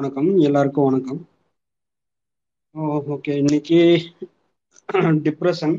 வணக்கம் 0.00 0.28
எல்லாருக்கும் 0.42 0.86
வணக்கம். 0.86 1.18
ஓகே 3.14 3.32
இன்னைக்கு 3.36 3.80
டிப்ரெஷன் 5.24 5.76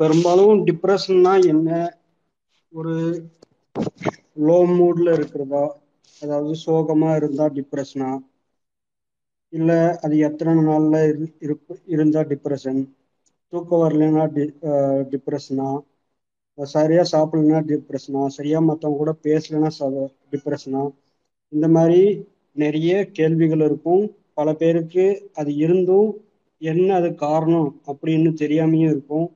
பெரும்பாலும் 0.00 0.60
டிப்ரெஷன்னா 0.66 1.32
என்ன? 1.48 1.68
ஒரு 2.72 2.94
லோ 4.42 4.58
மூட்ல 4.72 5.08
இருக்கிறதா? 5.12 5.64
அதாவது 6.22 6.54
சோகமா 6.62 7.10
இருந்தா 7.16 7.46
டிப்ரெஷனா 7.56 8.10
இல்ல 9.52 9.70
அது 10.04 10.14
எத்தனை 10.26 10.52
நாள்ல 10.64 11.00
இரு- 11.08 11.32
இருப்பு- 11.40 11.80
இருந்தா 11.88 12.22
டிப்ரெஷன் 12.30 12.80
தூக்கம் 13.52 13.82
வரலைன்னா 13.82 14.24
டி 14.32 14.44
டிப்ரெஷனா 15.12 15.68
சரியா 16.58 17.02
சாப்பிடலன்னா 17.10 17.60
டிப்ரெஷனா 17.68 18.22
சரியா 18.36 18.60
மற்றவங்க 18.66 18.98
கூட 18.98 19.14
பேசலைன்னா 19.24 19.70
டிப்ரெஷனா 20.32 20.82
இந்த 21.52 21.68
மாதிரி 21.68 22.00
நிறைய 22.56 22.92
கேள்விகள் 23.10 23.60
இருக்கும். 23.60 24.04
பல 24.34 24.48
பேருக்கு 24.52 25.04
அது 25.34 25.50
இருந்தும் 25.56 26.08
என்ன 26.62 26.88
அது 26.94 27.08
காரணம் 27.16 27.80
அப்படின்னு 27.86 28.30
தெரியாமையும் 28.42 28.90
இருக்கும். 28.90 29.26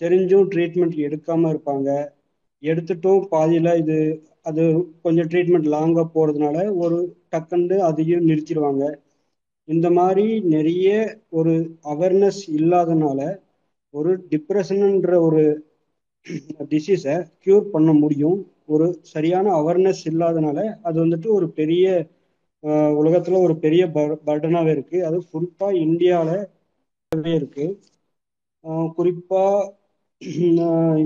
தெரிஞ்சும் 0.00 0.48
ட்ரீட்மெண்ட் 0.52 0.96
எடுக்காம 1.06 1.50
இருப்பாங்க. 1.52 1.88
எடுத்துட்டும் 2.62 3.26
பாதியில் 3.28 3.72
இது 3.76 3.96
அது 4.42 4.62
கொஞ்சம் 5.02 5.26
ட்ரீட்மெண்ட் 5.26 5.68
லாங்காக 5.74 6.06
போகிறதுனால 6.14 6.74
ஒரு 6.76 6.98
டக்குன்னு 7.32 7.76
அதையும் 7.88 8.26
நிறுத்திடுவாங்க. 8.28 8.84
இந்த 9.68 9.90
மாதிரி 9.90 10.24
நிறைய 10.54 10.88
ஒரு 11.30 11.54
அவேர்னஸ் 11.84 12.42
இல்லாதனால 12.58 13.20
ஒரு 13.94 14.10
டிப்ரெஷனுன்ற 14.30 15.10
ஒரு 15.20 15.42
டிசீஸை 16.70 17.16
க்யூர் 17.42 17.64
பண்ண 17.74 17.90
முடியும். 17.92 18.38
ஒரு 18.68 18.86
சரியான 19.10 19.46
அவேர்னஸ் 19.54 20.02
இல்லாதனால 20.04 20.58
அது 20.82 20.96
வந்துட்டு 21.04 21.28
ஒரு 21.32 21.46
பெரிய 21.52 21.86
உலகத்துல 22.98 23.40
ஒரு 23.42 23.54
பெரிய 23.58 23.82
பர்டனாவே 24.26 24.70
இருக்கு. 24.70 24.98
அது 25.06 25.16
குறிப்பா 25.32 25.68
இந்தியாவில 25.82 26.32
இருக்கு. 27.32 27.66
குறிப்பா 28.96 29.44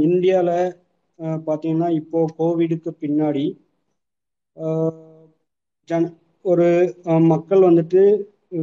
இந்தியால 0.07 0.51
பாத்தீங்கன்னா 1.47 1.89
இப்போ 2.01 2.21
கோவிடுக்கு 2.39 2.91
பின்னாடி 3.01 3.47
ஜன 5.89 6.05
ஒரு 6.45 6.67
மக்கள் 7.27 7.67
வந்துட்டு 7.67 8.03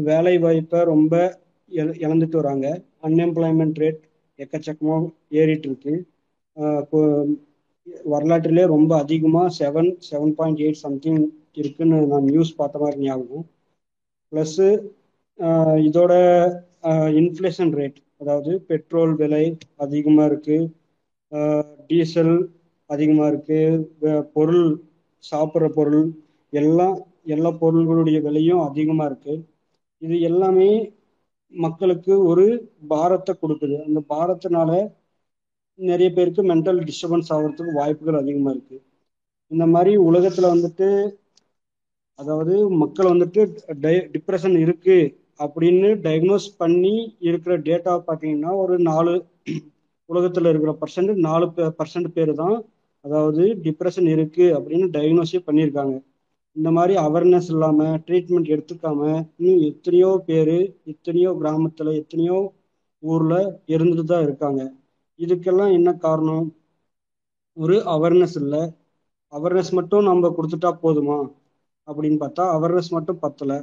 வேலை 0.06 0.34
வாய்ப்பை 0.38 0.80
ரொம்ப 0.86 1.14
இழந்துட்டு 2.02 2.36
வராங்க. 2.36 2.68
அன்எம்ப்ளாய்மெண்ட் 3.04 3.80
ரேட் 3.80 4.02
எக்கச்சக்கமாக 4.40 5.04
ஏறிட்டு 5.40 5.68
இருக்கு. 5.70 5.94
வரலாற்றிலே 8.14 8.64
ரொம்ப 8.74 8.92
அதிகமா 9.04 9.44
seven 9.60 9.90
seven 10.10 10.34
point 10.38 10.62
eight 10.66 10.84
something 10.86 11.22
இருக்குன்னு 11.54 11.98
நான் 12.12 12.30
நியூஸ் 12.32 12.58
பார்த்த 12.60 12.82
மாதிரி 12.84 13.00
ஞாபகம். 13.06 13.46
ப்ளஸ் 14.32 14.60
இதோட 15.88 16.14
இன்ஃப்ளேஷன் 17.22 17.74
ரேட் 17.80 18.00
அதாவது 18.22 18.52
பெட்ரோல் 18.70 19.14
விலை 19.16 19.46
அதிகமா 19.86 20.24
இருக்கு. 20.30 20.58
டீசல் 21.90 22.36
அதிகமா 22.90 23.26
இருக்கு. 23.32 23.60
பொருள் 24.36 24.66
சாப்பிட்ற 25.24 25.68
பொருள் 25.78 26.04
எல்லாம் 26.54 26.98
எல்லா 27.36 27.50
பொருள்களுடைய 27.62 28.18
விலையும் 28.28 28.66
அதிகமா 28.68 29.06
இருக்கு. 29.10 29.34
இது 30.02 30.16
எல்லாமே 30.30 30.70
மக்களுக்கு 31.54 32.14
ஒரு 32.32 32.46
பாரத்தை 32.88 33.34
கொடுக்குது. 33.36 33.76
அந்த 33.88 34.00
பாரத்தினால 34.14 34.72
நிறைய 35.80 36.10
பேருக்கு 36.18 36.42
மென்டல் 36.52 36.80
டிஸ்டர்பன்ஸ் 36.90 37.32
ஆகிறதுக்கு 37.36 37.80
வாய்ப்புகள் 37.80 38.22
அதிகமாக 38.22 38.54
இருக்குது 38.56 38.84
இந்த 39.52 39.66
மாதிரி 39.74 39.92
உலகத்தில் 40.10 40.54
வந்துட்டு 40.54 40.88
அதாவது 42.20 42.54
மக்கள் 42.82 43.12
வந்துட்டு 43.12 43.42
டை 43.84 43.94
டிப்ரெஷன் 44.16 44.58
இருக்குது 44.66 45.12
அப்படின்னு 45.44 45.90
டயக்னோஸ் 46.06 46.48
பண்ணி 46.62 46.94
இருக்கிற 47.30 47.54
டேட்டா 47.68 47.94
பார்த்தீங்கன்னா 48.08 48.54
ஒரு 48.64 48.76
நாலு 48.90 49.14
உலகத்தில் 50.10 50.50
இருக்கிற 50.52 50.72
பர்சன்ட் 50.82 51.14
நாலு 51.28 51.46
பர்சன்ட் 51.80 52.10
பேர் 52.18 52.34
தான் 52.42 52.58
அதாவது 53.06 53.44
டிப்ரெஷன் 53.66 54.10
இருக்குது 54.16 54.56
அப்படின்னு 54.58 54.88
டயக்னோஸே 54.96 55.40
பண்ணியிருக்காங்க. 55.48 55.96
இந்த 56.56 56.70
மாதிரி 56.78 56.94
அவேர்னஸ் 57.06 57.50
இல்லாமல் 57.54 58.00
ட்ரீட்மெண்ட் 58.08 58.52
எடுத்துக்காம 58.56 59.02
இன்னும் 59.40 59.62
எத்தனையோ 59.72 60.10
பேர் 60.30 60.56
எத்தனையோ 60.94 61.32
கிராமத்தில் 61.42 61.92
எத்தனையோ 62.02 62.38
ஊரில் 63.04 63.40
இருந்துட்டு 63.76 64.06
தான் 64.12 64.26
இருக்காங்க. 64.28 64.62
இதுக்கெல்லாம் 65.20 65.72
என்ன 65.72 65.90
காரணம்? 66.06 66.46
ஒரு 67.58 67.76
அவேர்னஸ் 67.96 68.36
இல்லை. 68.36 68.62
அவேர்னஸ் 69.34 69.72
மட்டும் 69.72 70.04
நம்ம 70.04 70.30
கொடுத்துட்டா 70.38 70.70
போதுமா? 70.84 71.18
அப்படின்னு 71.88 72.18
பார்த்தா 72.24 72.44
அவேர்னஸ் 72.56 72.90
மட்டும் 72.90 73.20
பத்தலை. 73.22 73.58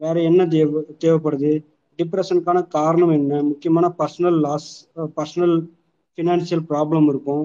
வேற 0.00 0.22
என்ன 0.22 0.46
தேவை 0.46 0.82
தேவைப்படுது? 1.04 1.52
டிப்ரெஷனுக்கான 1.98 2.66
காரணம் 2.68 3.10
என்ன? 3.10 3.42
முக்கியமான 3.42 3.86
personal 3.98 4.38
loss 4.40 4.70
personal 5.16 5.56
financial 6.18 6.64
problem 6.70 7.08
இருக்கும். 7.08 7.44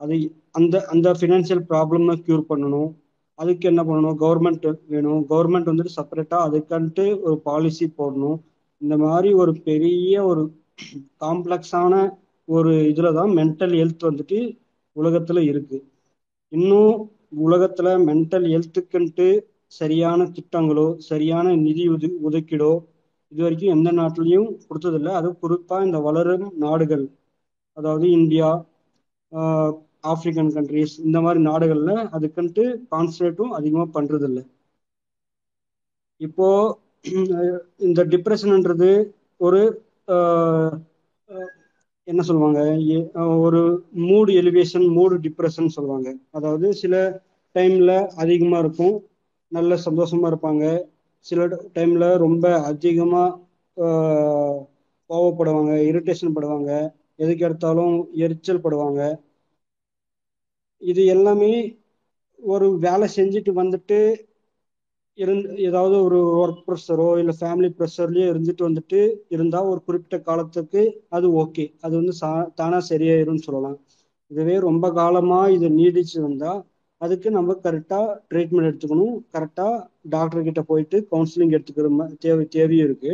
அது 0.00 0.16
அந்த 0.50 0.84
அந்த 0.92 1.12
ஃபினான்ஷியல் 1.20 1.64
ப்ராப்ளம் 1.70 2.06
க்யூர் 2.26 2.44
பண்ணணும். 2.48 2.90
அதுக்கு 3.38 3.68
என்ன 3.68 3.82
பண்ணணும்? 3.84 4.16
கவர்மெண்ட் 4.24 4.66
வேணும். 4.86 5.22
கவர்மெண்ட் 5.30 5.68
வந்துட்டு 5.70 5.96
செப்பரேட்டாக 5.96 6.46
அதுக்குன்ட்டு 6.48 7.04
ஒரு 7.22 7.36
பாலிசி 7.38 7.86
போடணும். 7.98 8.38
இந்த 8.82 8.94
மாதிரி 8.96 9.28
ஒரு 9.32 9.52
பெரிய 9.68 10.24
ஒரு 10.24 10.42
காம்ப்ளெக்ஸான 11.20 11.92
ஒரு 12.48 12.72
இதில் 12.90 13.16
தான் 13.18 13.32
மென்டல் 13.38 13.74
ஹெல்த் 13.78 14.08
வந்துட்டு 14.08 14.38
உலகத்தில் 14.96 15.40
இருக்குது 15.50 15.84
இன்னும் 16.52 16.92
உலகத்தில் 17.44 17.90
மென்டல் 18.08 18.46
ஹெல்த்துக்குன்ட்டு 18.52 19.26
சரியான 19.72 20.26
திட்டங்களோ 20.36 20.86
சரியான 21.08 21.54
நிதி 21.64 21.84
உது 21.94 22.08
ஒதுக்கீடோ 22.28 22.72
இது 23.32 23.40
வரைக்கும் 23.42 23.74
எந்த 23.76 23.90
நாட்டிலையும் 23.92 24.50
கொடுத்ததில்ல. 24.66 25.10
அது 25.18 25.28
குறிப்பாக 25.40 25.86
இந்த 25.86 25.98
வளரும் 26.06 26.46
நாடுகள் 26.64 27.04
அதாவது 27.76 28.06
இந்தியா 28.18 28.48
ஆப்பிரிக்கன் 30.04 30.52
கண்ட்ரிஸ் 30.56 30.94
இந்த 31.06 31.18
மாதிரி 31.20 31.40
நாடுகளில் 31.48 32.02
அதுக்குன்ட்டு 32.16 32.64
கான்சன்ட்ரேட்டும் 32.92 33.54
அதிகமாக 33.58 33.88
பண்ணுறதில்ல 33.96 34.40
இப்போது 36.20 36.74
இப்போ 37.04 37.40
இந்த 37.86 38.00
டிப்ரெஷன்ன்றது 38.12 38.90
ஒரு 39.40 39.60
என்ன 42.08 42.22
சொல்லுவாங்க? 42.22 42.60
எ- 42.88 43.10
ஒரு 43.38 43.60
மூடு 44.02 44.32
எலிவேஷன் 44.34 44.88
மூடு 44.90 45.18
டிப்ரெஷன் 45.18 45.68
சொல்லுவாங்க. 45.68 46.08
அதாவது 46.30 46.74
சில 46.74 46.94
டைம்ல 47.54 47.90
அதிகமா 48.16 48.58
இருக்கும் 48.58 48.96
நல்ல 49.52 49.74
சந்தோஷமா 49.84 50.26
இருப்பாங்க. 50.30 50.64
சில 51.26 51.40
டைம்ல 51.74 52.16
ரொம்ப 52.18 52.44
அதிகமா 52.62 53.24
கோவப்படுவாங்க 55.10 55.72
இரிட்டேஷன் 55.88 56.32
படுவாங்க. 56.32 56.70
எதுக்கு 57.16 57.44
எடுத்தாலும் 57.44 57.94
எரிச்சல் 58.18 58.60
படுவாங்க. 58.60 59.00
இது 60.82 61.02
எல்லாமே 61.06 61.50
ஒரு 62.40 62.78
வேலை 62.78 63.08
செஞ்சுட்டு 63.16 63.52
வந்துட்டு 63.56 63.98
இருந்து 65.18 65.48
ஏதாவது 65.66 65.96
ஒரு 66.02 66.18
ஒர்க் 66.36 66.62
ப்ரெஷரோ 66.66 67.08
இல்லை 67.20 67.34
ஃபேமிலி 67.38 67.68
ப்ரெஷர்லயோ 67.76 68.26
இருந்துட்டு 68.32 68.62
வந்துட்டு 68.66 69.00
இருந்தா 69.30 69.60
ஒரு 69.70 69.80
குறிப்பிட்ட 69.86 70.18
காலத்துக்கு 70.22 70.82
அது 71.10 71.28
ஓகே 71.42 71.64
அது 71.82 71.94
வந்து 71.96 72.14
சா 72.20 72.30
தானா 72.60 72.80
சரியாயிரும்னு 72.90 73.46
சொல்லலாம். 73.46 73.78
இதுவே 74.30 74.56
ரொம்ப 74.66 74.86
காலமா 74.94 75.40
இது 75.54 75.66
நீடிச்சு 75.76 76.18
வந்தா 76.22 76.52
அதுக்கு 77.00 77.28
நம்ம 77.34 77.54
கரெக்டா 77.64 78.00
ட்ரீட்மெண்ட் 78.30 78.68
எடுத்துக்கணும். 78.70 79.16
கரெக்டா 79.34 79.66
டாக்டர் 80.14 80.46
கிட்ட 80.46 80.62
போயிட்டு 80.70 80.98
கவுன்சிலிங் 81.10 81.54
எடுத்துக்கிற 81.56 81.88
தேவை 82.22 82.44
தேவையும் 82.50 82.86
இருக்கு. 82.88 83.12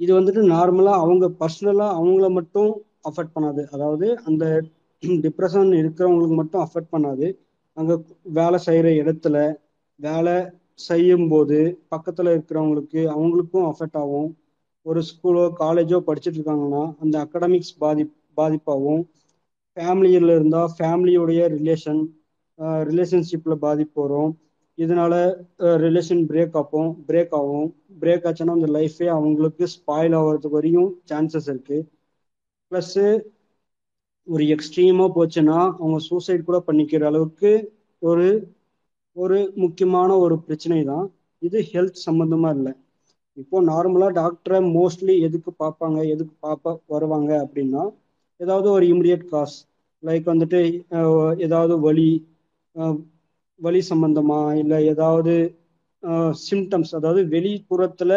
இது 0.00 0.12
வந்துட்டு 0.14 0.42
நார்மலா 0.48 0.94
அவங்க 1.02 1.24
பர்சனலா 1.40 1.88
அவங்கள 1.96 2.28
மட்டும் 2.38 2.70
அஃபெக்ட் 3.08 3.34
பண்ணாது. 3.36 3.62
அதாவது 3.74 4.06
அந்த 4.28 4.44
டிப்ரெஷன் 5.24 5.70
இருக்கிறவங்களுக்கு 5.78 6.36
மட்டும் 6.40 6.62
அஃபெக்ட் 6.64 6.92
பண்ணாது. 6.92 7.26
அங்க 7.76 7.92
வேலை 8.36 8.58
செய்யற 8.66 8.88
இடத்துல 9.00 9.36
வேலை 10.00 10.36
செய்யும்போது 10.88 11.58
பக்கத்தில் 11.88 12.30
இருக்கிறவங்களுக்கு 12.34 13.00
அவங்களுக்கும் 13.14 13.66
அஃபெக்ட் 13.70 13.98
ஆகும். 14.02 14.30
ஒரு 14.86 15.00
ஸ்கூலோ 15.08 15.42
காலேஜோ 15.60 15.98
படிச்சுட்டு 16.06 16.38
இருக்காங்கன்னா 16.38 16.82
அந்த 17.02 17.14
அகடமிக்ஸ் 17.24 17.74
பாதி 17.82 18.04
பாதிப்பாகவும் 18.36 19.02
ஃபேமிலியில் 19.76 20.30
இருந்தால் 20.36 20.72
ஃபேமிலியோடைய 20.78 21.42
ரிலேஷன் 21.56 22.00
ரிலேஷன்ஷிப்பில் 22.90 23.62
பாதிப்பு 23.64 23.98
வரும். 24.02 24.32
இதனால 24.78 25.14
ரிலேஷன் 25.84 26.22
பிரேக் 26.30 26.56
ஆகும் 26.60 26.90
பிரேக் 27.08 27.34
ஆகும். 27.40 27.68
பிரேக் 28.02 28.26
ஆச்சுன்னா 28.28 28.56
அந்த 28.58 28.68
லைஃபே 28.76 29.08
அவங்களுக்கு 29.16 29.64
ஸ்பாயில் 29.74 30.16
ஆகிறதுக்கு 30.20 30.58
வரையும் 30.58 30.90
சான்சஸ் 31.10 31.48
இருக்குது 31.52 31.86
ப்ளஸ்ஸு 32.72 33.06
ஒரு 34.28 34.44
எக்ஸ்ட்ரீமாக 34.54 35.14
போச்சுன்னா 35.16 35.58
அவங்க 35.78 35.98
சூசைட் 36.08 36.48
கூட 36.48 36.58
பண்ணிக்கிற 36.68 37.04
அளவுக்கு 37.10 37.50
ஒரு 38.02 38.26
ஒரு 39.16 39.38
முக்கியமான 39.62 40.10
ஒரு 40.24 40.36
பிரச்சனை 40.46 40.78
தான் 40.90 41.06
இது 41.42 41.58
ஹெல்த் 41.72 42.04
சம்மந்தமாக 42.06 42.56
இல்லை. 42.56 42.72
இப்போ 43.36 43.56
நார்மலா 43.70 44.08
டாக்டரை 44.18 44.58
மோஸ்ட்லி 44.76 45.14
எதுக்கு 45.26 45.50
பார்ப்பாங்க 45.62 45.98
எதுக்கு 46.14 46.34
பார்ப்ப 46.46 46.74
வருவாங்க 46.94 47.30
அப்படின்னா 47.44 47.82
ஏதாவது 48.40 48.68
ஒரு 48.76 48.84
இமிடியட் 48.92 49.24
காஸ் 49.32 49.56
லைக் 50.02 50.26
வந்துட்டு 50.32 50.60
ஏதாவது 51.46 51.74
வலி 51.86 52.10
வலி 53.60 53.80
சம்பந்தமா 53.90 54.40
இல்லை 54.62 54.78
ஏதாவது 54.92 55.34
சிம்டம்ஸ் 56.46 56.92
அதாவது 56.98 57.22
வெளிப்புறத்துல 57.34 58.12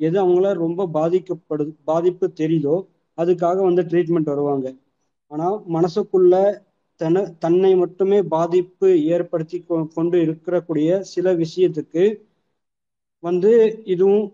எது 0.00 0.16
அவங்கள 0.24 0.48
ரொம்ப 0.64 0.86
பாதிக்கப்படுது 0.96 1.72
பாதிப்பு 1.90 2.26
தெரியுதோ 2.40 2.76
அதுக்காக 3.18 3.58
வந்து 3.68 3.82
ட்ரீட்மெண்ட் 3.90 4.32
வருவாங்க. 4.32 4.66
ஆனால் 5.30 5.56
மனசுக்குள்ள 5.76 6.34
தன 7.00 7.14
தன்னை 7.38 7.70
மட்டுமே 7.76 8.18
பாதிப்பு 8.28 8.88
ஏற்படுத்தி 9.08 9.58
கொ- 9.60 9.86
கொண்டு 9.94 10.16
இருக்கக்கூடிய 10.18 10.90
சில 11.12 11.32
விஷயத்துக்கு 11.34 12.04
வந்து 13.22 13.50
இதுவும் 13.84 14.24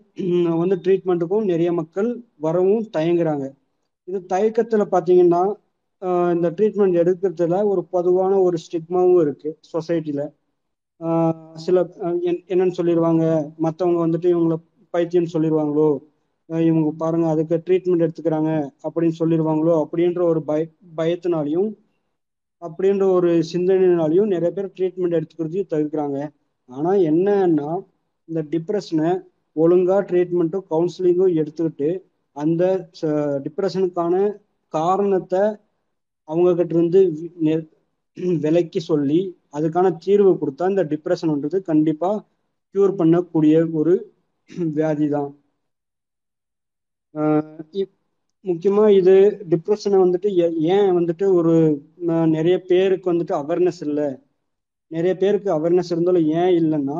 வந்து 0.59 0.75
ட்ரீட்மெண்ட்டுக்கும் 0.83 1.49
நிறைய 1.51 1.69
மக்கள் 1.73 2.09
வரவும் 2.37 2.83
தயங்குறாங்க. 2.93 3.45
இது 4.07 4.19
தயக்கத்துல 4.29 4.83
பாத்தீங்கன்னா 4.91 5.41
இந்த 6.31 6.47
ட்ரீட்மெண்ட் 6.57 6.99
எடுக்கிறதுல 7.01 7.65
ஒரு 7.67 7.81
பொதுவான 7.85 8.33
ஒரு 8.41 8.57
ஸ்டிக்மாவும் 8.65 9.21
இருக்கு 9.21 9.49
சொசைட்டில 9.71 10.21
சில 11.57 11.77
என்- 12.29 12.43
என்னன்னு 12.47 12.77
சொல்லிடுவாங்க 12.77 13.23
மற்றவங்க 13.61 13.99
வந்துட்டு 14.05 14.27
இவங்களை 14.33 14.57
பைத்தியம் 14.93 15.33
சொல்லிடுவாங்களோ 15.33 15.89
இவங்க 16.49 16.89
பாருங்க 16.97 17.27
அதுக்கு 17.27 17.55
ட்ரீட்மெண்ட் 17.65 18.05
எடுத்துக்கிறாங்க 18.05 18.51
அப்படின்னு 18.83 19.15
சொல்லிடுவாங்களோ 19.19 19.73
அப்படின்ற 19.83 20.21
ஒரு 20.23 20.43
பய 20.43 20.61
பயத்தினாலையும் 20.97 21.69
அப்படின்ற 22.61 23.05
ஒரு 23.15 23.29
சிந்தனையினாலையும் 23.51 24.31
நிறைய 24.33 24.51
பேர் 24.53 24.73
ட்ரீட்மெண்ட் 24.77 25.17
எடுத்துக்கிறதையும் 25.17 25.71
தவிர்க்கிறாங்க. 25.73 26.17
ஆனால் 26.69 26.99
என்னன்னா 27.09 27.69
இந்த 28.29 28.41
டிப்ரெஷனை 28.53 29.11
ஒழுங்கா 29.55 29.97
ட்ரீட்மெண்ட்டும் 30.09 30.65
கவுன்சிலிங்கும் 30.71 31.37
எடுத்துக்கிட்டு 31.39 31.89
அந்த 32.35 32.63
டிப்ரெஷனுக்கான 33.45 34.15
காரணத்தை 34.73 35.43
அவங்ககிட்ட 36.27 36.73
இருந்து 36.75 36.99
நெ- 37.45 37.67
விலக்கி 38.43 38.81
சொல்லி 38.83 39.19
அதுக்கான 39.53 39.87
தீர்வு 40.05 40.31
கொடுத்தா 40.39 40.65
இந்த 40.69 40.83
டிப்ரெஷன்ன்றது 40.91 41.57
கண்டிப்பாக 41.69 42.23
க்யூர் 42.75 42.93
பண்ணக்கூடிய 42.99 43.53
ஒரு 43.79 43.93
வியாதி 44.77 45.07
தான் 45.09 45.31
ஆஹ் 47.13 47.61
முக்கியமா 48.47 48.83
இது 48.99 49.13
டிப்ரெஷனை 49.51 49.97
வந்துட்டு 50.03 50.29
ஏன் 50.75 50.89
வந்துட்டு 50.97 51.25
ஒரு 51.39 51.53
நிறைய 52.35 52.55
பேருக்கு 52.69 53.11
வந்துட்டு 53.13 53.33
அவேர்னஸ் 53.41 53.81
இல்லை? 53.87 54.07
நிறைய 54.91 55.13
பேருக்கு 55.17 55.49
அவேர்னஸ் 55.55 55.91
இருந்தாலும் 55.93 56.27
ஏன் 56.41 56.53
இல்லைன்னா 56.59 56.99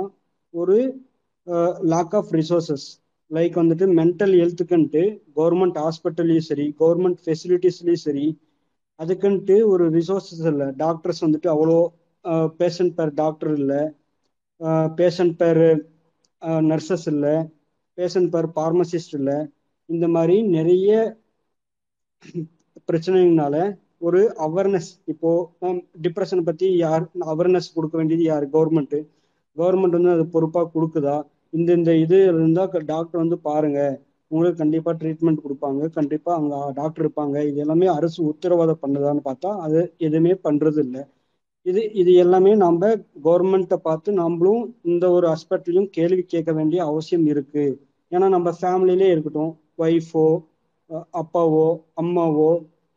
ஒரு 0.53 0.77
லாக் 1.93 2.15
ஆஃப் 2.15 2.31
ரிசோர்சஸ் 2.39 2.87
லைக் 3.31 3.55
வந்துட்டு 3.61 3.85
மென்டல் 3.99 4.33
ஹெல்த்துக்குன்ட்டு 4.41 5.03
கவர்மெண்ட் 5.37 5.77
ஹாஸ்பிட்டல்லையும் 5.83 6.47
சரி 6.49 6.67
கவர்மெண்ட் 6.81 7.19
ஃபெசிலிட்டிஸ்லையும் 7.25 8.05
சரி 8.05 8.27
அதுக்குன்ட்டு 8.99 9.55
ஒரு 9.71 9.85
ரிசோர்சஸ் 9.89 10.45
இல்லை. 10.51 10.67
டாக்டர்ஸ் 10.75 11.23
வந்துட்டு 11.25 11.49
அவ்வளோ 11.53 11.77
பேஷண்ட் 12.59 12.95
பேர் 12.97 13.11
டாக்டர் 13.13 13.53
இல்லை. 13.59 13.81
பேஷண்ட் 14.99 15.35
பேர் 15.41 15.63
நர்சஸ் 16.71 17.07
இல்லை. 17.13 17.35
பேஷண்ட் 17.97 18.31
பேர் 18.33 18.47
ஃபார்மசிஸ்ட் 18.55 19.15
இல்லை. 19.19 19.37
இந்த 19.89 20.05
மாதிரி 20.15 20.35
நிறைய 20.57 20.91
பிரச்சனைனால 22.89 23.55
ஒரு 24.07 24.19
அவேர்னஸ் 24.45 24.89
இப்போ 25.13 25.29
டிப்ரெஷன் 26.05 26.47
பத்தி 26.49 26.67
யார் 26.85 27.03
அவேர்னஸ் 27.33 27.75
கொடுக்க 27.75 27.95
வேண்டியது 27.99 28.25
யார்? 28.31 28.45
கவர்மெண்ட் 28.55 28.97
கவர்மெண்ட் 29.57 29.97
வந்து 29.97 30.11
அது 30.15 30.25
பொறுப்பா 30.35 30.61
கொடுக்குதா? 30.75 31.15
இந்த 31.53 31.69
இந்த 31.79 31.91
இது 32.03 32.17
இருந்தா 32.31 32.63
டாக்டர் 32.93 33.23
வந்து 33.23 33.37
பாருங்க. 33.49 33.79
உங்களுக்கு 34.31 34.61
கண்டிப்பா 34.61 34.91
ட்ரீட்மெண்ட் 35.01 35.43
கொடுப்பாங்க. 35.45 35.81
கண்டிப்பா 35.97 36.31
அங்க 36.39 36.55
டாக்டர் 36.79 37.03
இருப்பாங்க. 37.05 37.35
இது 37.49 37.57
எல்லாமே 37.65 37.87
அரசு 37.97 38.19
உத்தரவாதம் 38.31 38.81
பண்ணுதான்னு 38.83 39.21
பார்த்தா 39.29 39.51
அது 39.65 39.79
எதுவுமே 40.07 40.33
பண்றது 40.47 40.79
இல்லை 40.85 41.03
இது 41.65 41.81
இது 42.01 42.11
எல்லாமே 42.23 42.51
நம்ம 42.65 42.89
கவர்மெண்ட்டை 43.25 43.77
பார்த்து 43.87 44.09
நம்மளும் 44.21 44.61
இந்த 44.91 45.05
ஒரு 45.15 45.25
ஹாஸ்பிட்டலையும் 45.31 45.89
கேள்வி 45.97 46.23
கேட்க 46.33 46.51
வேண்டிய 46.59 46.79
அவசியம் 46.91 47.25
இருக்கு. 47.33 47.65
ஏன்னா 48.11 48.27
நம்ம 48.35 48.49
ஃபேமிலியிலே 48.59 49.07
இருக்கட்டும் 49.13 49.51
ஒய்ஃபோ 49.83 50.25
அப்பாவோ 51.13 51.65
அம்மாவோ 51.95 52.49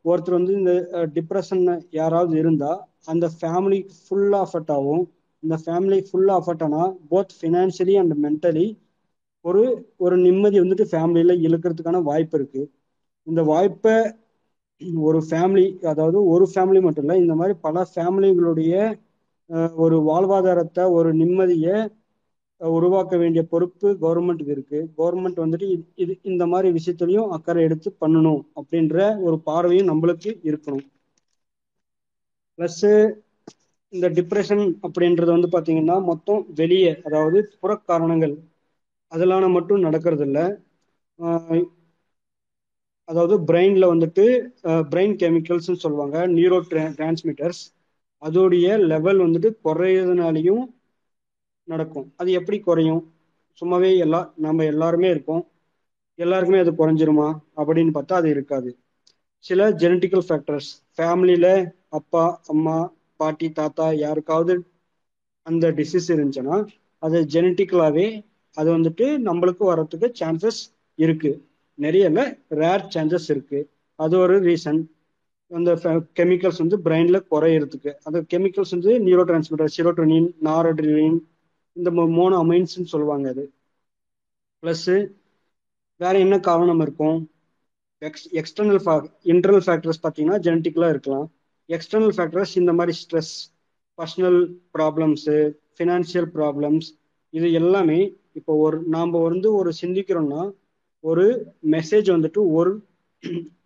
ஒருத்தர் 0.05 0.37
வந்து 0.37 0.53
இந்த 0.59 0.73
டிப்ரெஷன் 1.17 1.65
யாராவது 1.93 2.35
இருந்தா 2.39 2.71
அந்த 3.07 3.27
ஃபேமிலி 3.37 3.79
ஃபுல்லாக 3.97 4.47
அஃபெக்ட் 4.47 4.73
ஆகும் 4.73 5.03
இந்த 5.43 5.57
ஃபேமிலி 5.65 5.99
ஃபுல்லாக 6.09 6.41
அஃபெக்ட் 6.41 6.65
ஆனால் 6.67 6.93
போத் 7.11 7.35
ஃபினான்ஷியலி 7.39 7.95
அண்ட் 8.01 8.15
மென்டலி 8.25 8.67
ஒரு 9.45 9.63
ஒரு 9.99 10.17
நிம்மதி 10.25 10.59
வந்துட்டு 10.63 10.87
ஃபேமிலியில் 10.91 11.43
இழுக்கிறதுக்கான 11.47 12.01
வாய்ப்பு 12.03 12.37
இருக்கு. 12.39 12.63
இந்த 13.27 13.41
வாய்ப்பை 13.45 13.95
ஒரு 15.07 15.19
ஃபேமிலி 15.29 15.65
அதாவது 15.91 16.19
ஒரு 16.33 16.45
ஃபேமிலி 16.53 16.81
மட்டும் 16.81 17.05
இல்லை 17.05 17.17
இந்த 17.23 17.35
மாதிரி 17.35 17.55
பல 17.63 17.85
ஃபேமிலிகளுடைய 17.93 18.75
ஒரு 19.79 19.97
வாழ்வாதாரத்தை 20.09 20.85
ஒரு 20.99 21.11
நிம்மதியை 21.15 21.77
உருவாக்க 22.61 23.15
வேண்டிய 23.17 23.43
பொறுப்பு 23.51 23.89
கவர்மெண்ட்டுக்கு 24.01 24.55
இருக்கு. 24.57 24.79
கவர்மெண்ட் 24.99 25.43
வந்துட்டு 25.43 25.67
இது 26.03 26.13
இந்த 26.31 26.45
மாதிரி 26.47 26.69
விஷயத்துலையும் 26.77 27.33
அக்கறை 27.37 27.63
எடுத்து 27.69 27.91
பண்ணணும் 28.03 28.43
அப்படின்ற 28.59 28.97
ஒரு 29.27 29.37
பார்வையும் 29.47 29.91
நம்மளுக்கு 29.91 30.31
இருக்கணும். 30.45 30.87
ப்ளஸ் 32.59 32.85
இந்த 33.93 34.07
டிப்ரெஷன் 34.17 34.65
அப்படின்றது 34.87 35.31
வந்து 35.31 35.49
பாத்தீங்கன்னா 35.55 35.97
மொத்தம் 36.09 36.43
வெளியே 36.55 36.93
அதாவது 37.07 37.39
புற 37.57 37.75
காரணங்கள் 37.85 38.35
அதெல்லாம் 39.13 39.57
மட்டும் 39.57 39.85
நடக்கிறது 39.87 40.25
இல்லை 40.27 40.45
அதாவது 43.09 43.37
பிரெயின்ல 43.49 43.85
வந்துட்டு 43.93 44.25
பிரெயின் 44.91 45.15
கெமிக்கல்ஸ்னு 45.21 45.83
சொல்லுவாங்க 45.83 46.17
நியூரோ 46.35 46.59
டிரான்ஸ்மிட்டர்ஸ் 46.95 47.63
அதோடைய 48.23 48.67
லெவல் 48.91 49.21
வந்துட்டு 49.25 49.51
குறையிறதுனாலையும் 49.65 50.63
நடக்கும். 51.65 52.13
அது 52.17 52.33
எப்படி 52.33 52.59
குறையும்? 52.61 53.13
சும்மாவே 53.61 53.97
எல்லா 53.99 54.33
நம்ம 54.37 54.65
எல்லாருமே 54.65 55.11
இருக்கோம். 55.11 55.47
எல்லாருக்குமே 56.15 56.61
அது 56.61 56.73
குறைஞ்சிருமா? 56.73 57.29
அப்படின்னு 57.57 57.91
பார்த்தா 57.95 58.13
அது 58.13 58.31
இருக்காது. 58.31 58.71
சில 59.45 59.71
ஜெனட்டிக்கல் 59.71 60.25
ஃபேக்டர்ஸ் 60.29 60.71
ஃபேமிலியில 60.97 61.47
அப்பா 61.89 62.41
அம்மா 62.47 62.93
பாட்டி 63.17 63.53
தாத்தா 63.53 63.93
யாருக்காவது 63.93 64.55
அந்த 65.43 65.71
டிசீஸ் 65.71 66.09
இருந்துச்சுன்னா 66.09 66.57
அது 66.99 67.19
ஜெனட்டிக்கலாகவே 67.25 68.25
அது 68.55 68.79
வந்துட்டு 68.79 69.07
நம்மளுக்கு 69.29 69.65
வர்றதுக்கு 69.65 70.13
சான்சஸ் 70.21 70.61
இருக்கு. 70.95 71.31
நிறைய 71.75 72.09
ரேர் 72.11 72.89
சான்சஸ் 72.95 73.29
இருக்கு. 73.29 73.69
அது 73.97 74.19
ஒரு 74.19 74.41
ரீசன் 74.41 74.81
அந்த 75.51 75.75
கெமிக்கல்ஸ் 76.19 76.59
வந்து 76.59 76.79
பிரெயின்ல 76.79 77.19
குறையிறதுக்கு. 77.31 77.91
அந்த 78.05 78.25
கெமிக்கல்ஸ் 78.35 78.71
வந்து 78.71 78.99
நியூரோ 78.99 79.25
டிரான்ஸ்மிட்டர் 79.29 79.75
சிரோட்டோனின் 79.77 80.29
நாரோட்ரின் 80.45 81.19
இந்த 81.81 81.91
மோனோ 82.19 82.37
அமைன்ஸ்னு 82.45 82.93
சொல்லுவாங்க 82.95 83.29
அது. 83.35 83.45
ப்ளஸ்ஸு 84.63 84.97
வேற 86.01 86.15
என்ன 86.19 86.37
காரணம் 86.49 86.81
இருக்கும்? 86.81 87.19
எக்ஸ் 88.03 88.29
எக்ஸ்டர்னல் 88.41 88.81
இன்டர்னல் 89.33 89.65
ஃபேக்டர்ஸ் 89.67 90.03
பார்த்தீங்கன்னா 90.05 90.39
ஜெனட்டிக்கலாக 90.47 90.95
இருக்கலாம். 90.95 91.27
எக்ஸ்டர்னல் 91.69 92.15
ஃபேக்டர்ஸ் 92.17 92.55
இந்த 92.61 92.73
மாதிரி 92.73 92.93
stress 93.03 93.35
personal 93.99 94.41
problems 94.79 95.37
financial 95.77 96.29
problems 96.37 96.89
இது 97.35 97.49
எல்லாமே 97.53 97.99
இப்போ 98.39 98.53
ஒரு 98.67 98.77
நாம் 98.95 99.11
வந்து 99.29 99.49
ஒரு 99.55 99.71
சிந்திக்கிறோம்னா 99.83 100.43
ஒரு 101.05 101.25
மெசேஜ் 101.71 102.09
வந்துட்டு 102.15 102.41
ஒரு 102.59 102.73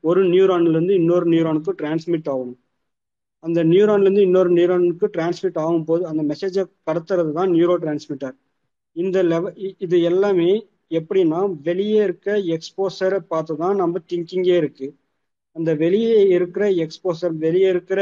ஒரு 0.01 0.21
நியூரான்லேருந்து 0.33 0.95
இன்னொரு 1.01 1.27
நியூரானுக்கு 1.31 1.73
டிரான்ஸ்மிட் 1.81 2.31
ஆகணும். 2.33 2.59
அந்த 3.45 3.61
நியூரான்லேருந்து 3.65 4.27
இன்னொரு 4.29 4.51
நியூரானுக்கு 4.59 5.07
டிரான்ஸ்மிட் 5.17 5.59
ஆகும்போது 5.65 6.03
அந்த 6.11 6.23
மெசேஜை 6.31 6.63
கடத்துறது 6.89 7.33
தான் 7.39 7.51
நியூரோ 7.57 7.75
டிரான்ஸ்மிட்டர் 7.85 8.37
இந்த 8.97 9.19
லெவல் 9.23 9.57
இது 9.85 9.97
எல்லாமே 10.03 10.51
எப்படின்னா 10.99 11.39
வெளியே 11.69 12.01
இருக்க 12.03 12.37
எக்ஸ்போசரை 12.57 13.19
பார்த்து 13.33 13.55
தான் 13.63 13.77
நம்ம 13.83 14.01
திங்கிங்கே 14.11 14.57
இருக்கு. 14.63 14.87
அந்த 15.57 15.71
வெளியே 15.83 16.19
இருக்கிற 16.37 16.65
எக்ஸ்போசர் 16.85 17.35
வெளியே 17.45 17.69
இருக்கிற 17.75 18.01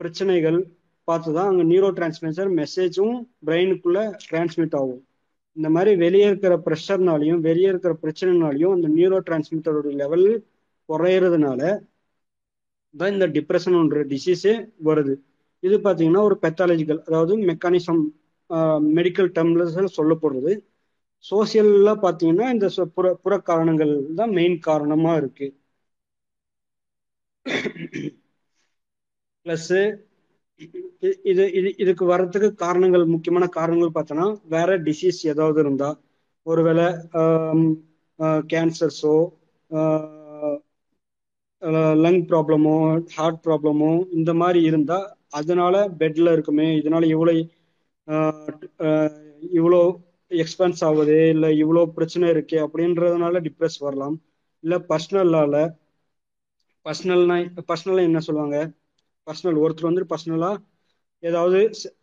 பிரச்சனைகள் 0.00 0.58
பார்த்து 1.08 1.30
தான் 1.36 1.48
அங்கே 1.50 1.64
நியூரோ 1.72 1.90
டிரான்ஸ்மிட்டர் 1.98 2.50
மெசேஜும் 2.60 3.14
பிரெயினுக்குள்ள 3.46 4.00
டிரான்ஸ்மிட் 4.28 4.76
ஆகும். 4.80 5.02
இந்த 5.56 5.68
மாதிரி 5.76 5.92
வெளியே 6.04 6.26
இருக்கிற 6.30 6.54
ப்ரெஷர்னாலையும் 6.66 7.40
வெளியே 7.48 7.68
இருக்கிற 7.72 7.94
பிரச்சனைனாலையும் 8.04 8.74
அந்த 8.76 8.88
நியூரோ 8.96 9.18
டிரான்ஸ்மிட்டரோட 9.28 9.90
லெவல் 10.02 10.26
குறையிறதுனால 10.88 11.62
தான் 12.94 13.12
இந்த 13.14 13.26
டிப்ரெஷன்ன்ற 13.36 14.00
டிசீஸே 14.12 14.54
வருது. 14.88 15.14
இது 15.62 15.76
பார்த்தீங்கன்னா 15.84 16.22
ஒரு 16.28 16.36
பெத்தாலஜிக்கல் 16.44 17.00
அதாவது 17.08 17.32
மெக்கானிசம் 17.50 18.02
மெடிக்கல் 18.98 19.30
டேர்ம்ல 19.36 19.64
சொல்லப்படுறது 19.98 20.52
சோசியல்ல 21.24 21.90
பார்த்தீங்கன்னா 22.04 22.46
இந்த 22.54 22.66
புற 22.96 23.06
புற 23.24 23.34
காரணங்கள் 23.50 23.92
தான் 24.20 24.32
மெயின் 24.38 24.56
காரணமா 24.68 25.12
இருக்கு. 25.20 25.48
ப்ளஸ் 29.46 29.72
இது 31.30 31.44
இது 31.52 31.68
இதுக்கு 31.82 32.04
வர்றதுக்கு 32.12 32.48
காரணங்கள் 32.64 33.04
முக்கியமான 33.12 33.44
காரணங்கள் 33.58 33.94
பார்த்தோன்னா 33.96 34.26
வேற 34.54 34.70
டிசீஸ் 34.88 35.20
ஏதாவது 35.32 35.60
இருந்தா 35.64 35.90
ஒருவேளை 36.46 36.86
கேன்சர்ஸோ 38.52 39.14
லங் 42.04 42.22
ப்ராப்ளமோ 42.30 42.74
ஹார்ட் 43.14 43.40
ப்ராப்ளமோ 43.46 43.90
இந்த 44.10 44.30
மாதிரி 44.34 44.60
இருந்தால் 44.62 45.06
அதனால 45.30 45.74
பெட்டில் 46.00 46.32
இருக்குமே 46.32 46.68
இதனால 46.80 47.04
இவ்வளோ 47.14 47.34
இவ்வளோ 49.58 49.80
எக்ஸ்பென்ஸ் 50.30 50.80
ஆகுது 50.88 51.18
இல்லை 51.34 51.50
இவ்வளோ 51.62 51.82
பிரச்சனை 51.96 52.26
இருக்கு 52.28 52.56
அப்படின்றதுனால 52.66 53.40
டிப்ரெஸ் 53.46 53.78
வரலாம். 53.86 54.16
இல்லை 54.64 54.78
பர்சனலால 54.90 55.54
பர்சனல்னா 56.86 57.36
பர்சனலாக 57.70 58.08
என்ன 58.08 58.20
சொல்லுவாங்க? 58.26 58.58
பர்சனல் 59.26 59.60
ஒருத்தர் 59.62 59.88
வந்து 59.88 60.04
பர்சனலாக 60.12 60.62
ஏதாவது 61.22 61.58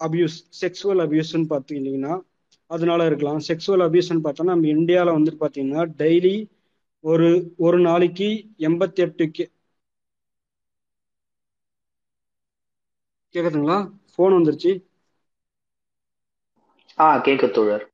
அபியூஸ் 0.07 0.37
செக்ஸுவல் 0.61 1.01
அபியூஸ்ன்னு 1.05 1.47
பார்த்தீங்கன்னா 1.53 2.13
அதனால 2.69 3.05
இருக்கலாம். 3.05 3.39
செக்ஸுவல் 3.49 3.83
அபியூஸ்ன்னு 3.87 4.25
பார்த்தோம்னா 4.25 4.55
நம்ம 4.55 4.69
இந்தியாவில் 4.77 5.15
வந்துட்டு 5.17 5.41
பார்த்தீங்கன்னா 5.43 5.83
டெய்லி 6.01 6.35
ஒரு 7.07 7.29
ஒரு 7.65 7.77
நாளைக்கு 7.79 8.29
எண்பத்தி 8.67 8.99
எட்டு 8.99 9.25
கே 9.31 9.45
கேக்குதுங்களா? 13.35 13.77
ஃபோன் 14.11 14.37
வந்துருச்சு. 14.37 14.71
ஆ 16.97 17.07
கேக்கு 17.25 17.49
தோழர். 17.51 17.85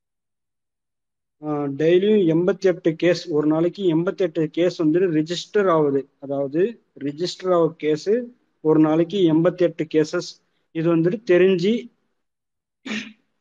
டெய்லியும் 1.80 2.24
எண்பத்தி 2.32 2.66
எட்டு 2.66 2.92
கேஸ் 2.96 3.22
ஒரு 3.30 3.48
நாளைக்கு 3.48 3.84
எண்பத்தி 3.94 4.22
எட்டு 4.22 4.44
கேஸ் 4.50 4.78
வந்துட்டு 4.82 5.08
ரிஜிஸ்டர் 5.18 5.70
ஆகுது. 5.72 6.02
அதாவது 6.20 6.62
ரிஜிஸ்டர் 7.04 7.54
ஆகுது 7.58 7.76
கேஸு 7.84 8.14
ஒரு 8.64 8.80
நாளைக்கு 8.80 9.18
எண்பத்தி 9.34 9.64
எட்டு 9.68 9.86
கேசஸ் 9.94 10.30
இது 10.76 10.88
வந்துட்டு 10.96 11.20
தெரிஞ்சு 11.32 11.74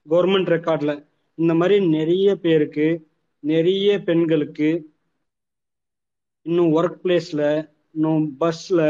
கவர்மெண்ட் 0.06 0.50
ரெக்கார்ட்ல 0.54 0.92
இந்த 1.38 1.54
மாதிரி 1.54 1.76
நிறைய 1.88 2.36
பேருக்கு 2.40 2.86
நிறைய 3.44 3.88
பெண்களுக்கு 4.02 4.68
இன்னும் 6.46 6.70
ஒர்க் 6.76 6.98
பிளேஸ்ல 7.04 7.42
இன்னும் 7.94 8.24
பஸ்ல 8.40 8.80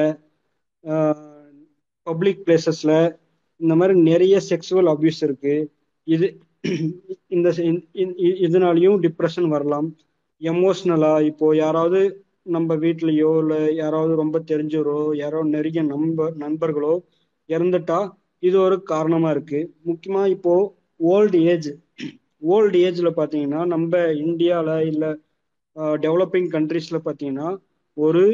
பப்ளிக் 2.06 2.44
பிளேசஸ்ல 2.47 2.92
இந்த 3.61 3.75
மாதிரி 3.80 3.94
நிறைய 4.11 4.37
செக்ஸுவல் 4.50 4.90
அபியூஸ் 4.92 5.21
இருக்கு. 5.26 5.54
இது 6.06 6.26
இந்த 7.37 7.49
இதனாலையும் 8.47 8.97
டிப்ரெஷன் 9.04 9.49
வரலாம். 9.54 9.88
எமோஷ்னலா 10.40 11.12
இப்போ 11.30 11.47
யாராவது 11.56 12.00
நம்ம 12.47 12.75
வீட்லயோ 12.85 13.30
இல்லை 13.42 13.61
யாராவது 13.76 14.12
ரொம்ப 14.23 14.37
தெரிஞ்சவரோ 14.50 15.00
யாரோ 15.23 15.40
நிறைய 15.56 15.82
நம்ப 15.92 16.28
நண்பர்களோ 16.42 16.94
இறந்துட்டா 17.49 17.99
இது 18.42 18.56
ஒரு 18.61 18.76
காரணமா 18.92 19.28
இருக்கு. 19.30 19.61
முக்கியமா 19.88 20.23
இப்போ 20.37 20.54
ஓல்டு 21.00 21.38
ஏஜ் 21.52 21.71
ஓல்டு 22.52 22.78
ஏஜ்ல 22.87 23.09
பாத்தீங்கன்னா 23.18 23.61
நம்ம 23.75 23.92
இந்தியாவில் 24.25 24.88
இல்லை 24.92 25.11
டெவலப்பிங் 25.76 26.49
கண்ட்ரீஸில் 26.57 27.05
பார்த்தீங்கன்னா 27.07 27.49
ஒரு 27.97 28.25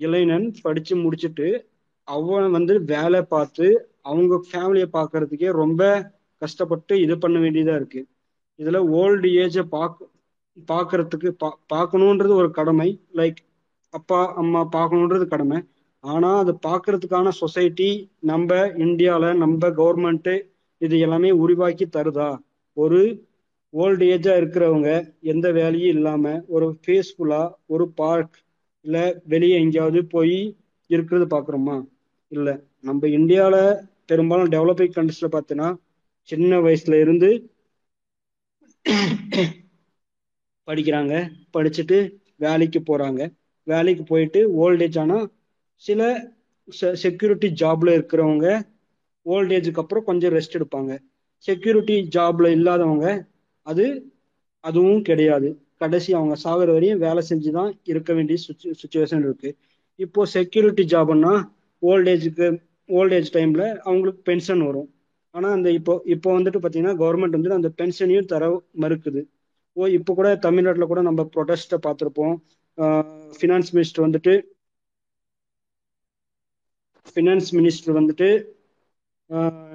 இளைஞன் 0.00 0.46
படித்து 0.62 0.94
முடிச்சுட்டு 0.96 1.48
அவன் 2.08 2.50
வந்து 2.50 2.74
வேலை 2.84 3.20
பார்த்து 3.22 3.66
அவங்க 4.02 4.34
ஃபேமிலியை 4.48 4.88
பார்க்கறதுக்கே 4.92 5.50
ரொம்ப 5.62 5.82
கஷ்டப்பட்டு 6.42 6.94
இது 7.04 7.14
பண்ண 7.18 7.36
வேண்டியதாக 7.38 7.80
இருக்குது 7.80 8.08
இதில் 8.58 8.80
ஓல்டு 9.00 9.28
ஏஜை 9.42 9.64
பார்க்க 9.76 10.08
பார்க்கறதுக்கு 10.68 11.28
பா 11.42 11.48
பார்க்கணுன்றது 11.72 12.32
ஒரு 12.42 12.50
கடமை. 12.50 12.88
லைக் 13.16 13.40
அப்பா 13.94 14.20
அம்மா 14.34 14.60
பார்க்கணுன்றது 14.76 15.26
கடமை. 15.26 15.58
ஆனால் 16.04 16.38
அது 16.38 16.52
பார்க்கறதுக்கான 16.68 17.28
சொசைட்டி 17.42 17.88
நம்ம 18.30 18.50
இந்தியாவில் 18.76 19.38
நம்ம 19.38 19.70
கவர்மெண்ட்டு 19.80 20.34
இது 20.80 20.96
எல்லாமே 20.98 21.30
உருவாக்கி 21.42 21.86
தருதா? 21.96 22.28
ஒரு 22.76 23.00
ஓல்டு 23.74 24.04
ஏஜா 24.08 24.32
இருக்கிறவங்க 24.36 24.90
எந்த 25.28 25.46
வேலையும் 25.52 25.94
இல்லாம 25.94 26.24
ஒரு 26.54 26.66
பீஸ்ஃபுல்லா 26.84 27.42
ஒரு 27.68 27.84
பார்க் 27.96 28.36
இல்ல 28.84 28.98
வெளியே 29.26 29.56
எங்கேயாவது 29.58 30.00
போய் 30.08 30.36
இருக்கிறது 30.90 31.26
பாக்குறோமா 31.26 31.76
இல்ல. 32.32 32.48
நம்ம 32.82 33.08
இந்தியால 33.18 33.56
பெரும்பாலும் 34.10 34.52
டெவலப்பிங் 34.52 34.94
கண்ட்ரிஸ்ல 34.94 35.28
பார்த்தீங்கன்னா 35.32 35.70
சின்ன 36.28 36.60
வயசுல 36.60 36.98
இருந்து 37.00 37.30
படிக்கிறாங்க. 40.68 41.14
படிச்சுட்டு 41.54 41.98
வேலைக்கு 42.40 42.80
போறாங்க. 42.84 43.20
வேலைக்கு 43.66 44.04
போயிட்டு 44.04 44.40
ஓல்டேஜ் 44.60 44.98
ஆனா 44.98 45.18
சில 45.84 46.02
செக்யூரிட்டி 47.02 47.48
ஜாப்ல 47.60 47.94
இருக்கிறவங்க 47.96 48.46
ஓல்டேஜுக்கு 49.26 49.82
அப்புறம் 49.82 50.04
கொஞ்சம் 50.04 50.34
ரெஸ்ட் 50.34 50.56
எடுப்பாங்க. 50.58 50.92
செக்யூரிட்டி 51.44 51.96
ஜாப்ல 52.14 52.46
இல்லாதவங்க 52.50 53.06
அது 53.68 53.86
அதுவும் 54.64 55.02
கிடையாது. 55.08 55.48
கடைசி 55.82 56.10
அவங்க 56.18 56.34
சாகிற 56.44 56.68
வரையும் 56.76 57.02
வேலை 57.06 57.22
செஞ்சு 57.30 57.50
தான் 57.58 57.70
இருக்க 57.92 58.10
வேண்டிய 58.18 58.36
சுச்சுவேஷன் 58.82 59.24
இருக்கு. 59.26 59.50
இப்போ 59.98 60.20
செக்யூரிட்டி 60.36 60.84
ஜாப்னா 60.92 61.32
ஓல்டேஜுக்கு 61.82 62.46
ஓல்டேஜ் 62.88 63.30
டைம்ல 63.36 63.62
அவங்களுக்கு 63.88 64.22
பென்ஷன் 64.30 64.62
வரும். 64.68 64.88
ஆனால் 65.34 65.54
அந்த 65.56 65.68
இப்போ 65.78 65.94
இப்போ 66.14 66.28
வந்துட்டு 66.36 66.60
பார்த்தீங்கன்னா 66.62 66.94
கவர்மெண்ட் 67.02 67.36
வந்துட்டு 67.36 67.58
அந்த 67.60 67.70
பென்ஷனையும் 67.80 68.30
தர 68.32 68.44
மறுக்குது. 68.82 69.22
ஓ 69.76 69.88
இப்போ 69.98 70.12
கூட 70.18 70.28
தமிழ்நாட்டில் 70.46 70.90
கூட 70.92 71.00
நம்ம 71.08 71.24
ப்ரொடெஸ்ட்டை 71.34 71.78
பார்த்துருப்போம். 71.86 72.34
ஃபினான்ஸ் 73.38 73.70
மினிஸ்டர் 73.76 74.06
வந்துட்டு 74.06 74.34
ஃபினான்ஸ் 77.10 77.50
மினிஸ்டர் 77.58 77.98
வந்துட்டு 78.00 78.28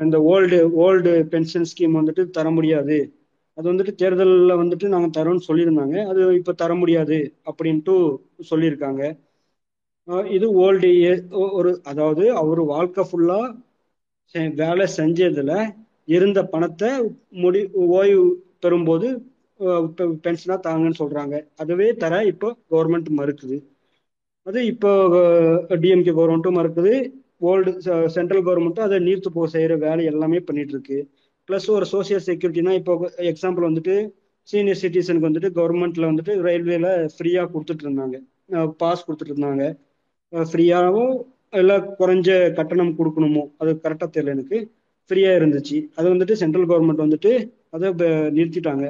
இந்த 0.03 0.17
ஓல்டு 0.31 0.57
ஓல்டு 0.85 1.11
பென்ஷன் 1.33 1.67
ஸ்கீம் 1.71 1.99
வந்துட்டு 1.99 2.23
தர 2.37 2.47
முடியாது. 2.57 2.97
அது 3.57 3.65
வந்துட்டு 3.71 3.93
தேர்தலில் 4.01 4.59
வந்துட்டு 4.61 4.85
நாங்கள் 4.93 5.15
தரோம்னு 5.17 5.47
சொல்லியிருந்தாங்க. 5.49 5.95
அது 6.11 6.21
இப்போ 6.39 6.53
தர 6.61 6.71
முடியாது 6.81 7.17
அப்படின்ட்டு 7.49 7.93
சொல்லியிருக்காங்க. 8.51 9.01
இது 10.37 10.47
ஓல்டு 10.63 10.89
ஒரு 11.57 11.69
அதாவது 11.91 12.23
அவர் 12.41 12.61
வாழ்க்கை 12.73 13.03
ஃபுல்லாக 13.09 13.45
வேலை 14.61 14.85
செஞ்சதுல 14.97 15.51
இருந்த 16.07 16.39
பணத்தை 16.53 16.89
முடி 17.43 17.61
ஓய்வு 17.97 18.25
பெறும்போது 18.63 19.07
பென்ஷனாக 20.25 20.59
தாங்கன்னு 20.67 20.99
சொல்கிறாங்க 21.01 21.35
அதுவே 21.63 21.87
தர 22.03 22.13
இப்போ 22.31 22.49
கவர்மெண்ட் 22.73 23.09
மறுக்குது. 23.19 23.57
அது 24.47 24.59
இப்போ 24.71 24.91
டிஎம்கே 25.83 26.13
கவர்மெண்ட்டும் 26.17 26.57
மறுக்குது. 26.59 26.93
ஓல்டு 27.49 27.71
சென்ட்ரல் 28.15 28.45
கவர்மெண்ட்டும் 28.47 28.87
அதை 28.87 28.97
நீர்த்து 29.07 29.29
போக 29.37 29.47
செய்கிற 29.55 29.73
வேலை 29.85 30.03
எல்லாமே 30.11 30.39
பண்ணிட்டு 30.49 30.73
இருக்கு. 30.75 30.97
பிளஸ் 31.47 31.67
ஒரு 31.77 31.85
சோசியல் 31.93 32.25
செக்யூரிட்டினா 32.27 32.73
இப்போ 32.79 32.93
எக்ஸாம்பிள் 33.31 33.67
வந்துட்டு 33.69 33.95
சீனியர் 34.47 34.79
சிட்டிசனுக்கு 34.81 35.29
வந்துட்டு 35.29 35.49
கவர்மெண்ட்ல 35.57 36.05
வந்துட்டு 36.11 36.33
ரயில்வேல 36.47 36.87
ஃப்ரீயா 37.15 37.43
கொடுத்துட்டு 37.53 37.85
இருந்தாங்க. 37.87 38.15
பாஸ் 38.81 39.05
கொடுத்துட்டு 39.07 39.33
இருந்தாங்க. 39.33 39.65
ஃப்ரீயாகவும் 40.33 41.13
இல்லை 41.59 41.75
குறைஞ்ச 41.99 42.29
கட்டணம் 42.57 42.95
கொடுக்கணுமோ 42.99 43.43
அது 43.61 43.71
கரெக்டாக 43.83 44.09
தெரியல 44.15 44.35
எனக்கு. 44.37 44.57
ஃப்ரீயாக 45.09 45.39
இருந்துச்சு. 45.39 45.77
அது 45.97 46.07
வந்துட்டு 46.13 46.35
சென்ட்ரல் 46.41 46.67
கவர்மெண்ட் 46.71 47.05
வந்துட்டு 47.05 47.31
அதை 47.75 47.89
நிறுத்திட்டாங்க. 48.37 48.85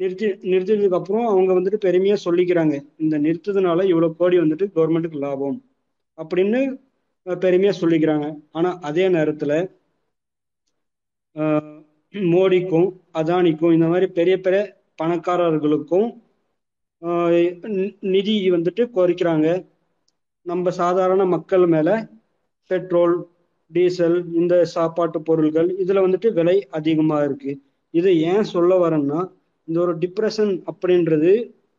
நிறுத்தி 0.00 0.26
நிறுத்தினதுக்கு 0.52 0.98
அப்புறம் 1.00 1.26
அவங்க 1.32 1.50
வந்துட்டு 1.58 1.78
பெருமையாக 1.86 2.20
சொல்லிக்கிறாங்க. 2.26 2.74
இந்த 3.04 3.14
நிறுத்ததுனால 3.26 3.86
இவ்வளோ 3.92 4.10
கோடி 4.20 4.36
வந்துட்டு 4.44 4.66
கவர்மெண்ட்டுக்கு 4.76 5.20
லாபம். 5.24 5.58
அப்படின்னு 6.18 6.60
பெருமையாக 7.26 7.80
சொல்லிக்கிறாங்க. 7.82 8.26
ஆனால் 8.58 8.78
அதே 8.88 9.06
நேரத்தில் 9.16 9.56
மோடிக்கும் 12.14 12.88
அதானிக்கும் 13.14 13.74
இந்த 13.76 13.86
மாதிரி 13.86 14.06
பெரிய 14.18 14.36
பெரிய 14.40 14.60
பணக்காரர்களுக்கும் 14.98 16.08
நிதி 18.12 18.34
வந்துட்டு 18.50 18.82
கோரிக்கிறாங்க. 18.94 19.48
நம்ம 20.46 20.70
சாதாரண 20.78 21.22
மக்கள் 21.34 21.66
மேல 21.66 21.88
பெட்ரோல் 22.70 23.14
டீசல் 23.70 24.18
இந்த 24.34 24.54
சாப்பாட்டு 24.74 25.18
பொருள்கள் 25.22 25.68
இதுல 25.82 26.04
வந்துட்டு 26.06 26.30
விலை 26.32 26.56
அதிகமா 26.78 27.18
இருக்கு. 27.22 27.52
இது 27.94 28.10
ஏன் 28.30 28.50
சொல்ல 28.52 28.72
வரேன்னா 28.78 29.20
இந்த 29.68 29.78
ஒரு 29.80 29.94
டிப்ரெஷன் 30.02 30.52
அப்படின்றது 30.70 31.32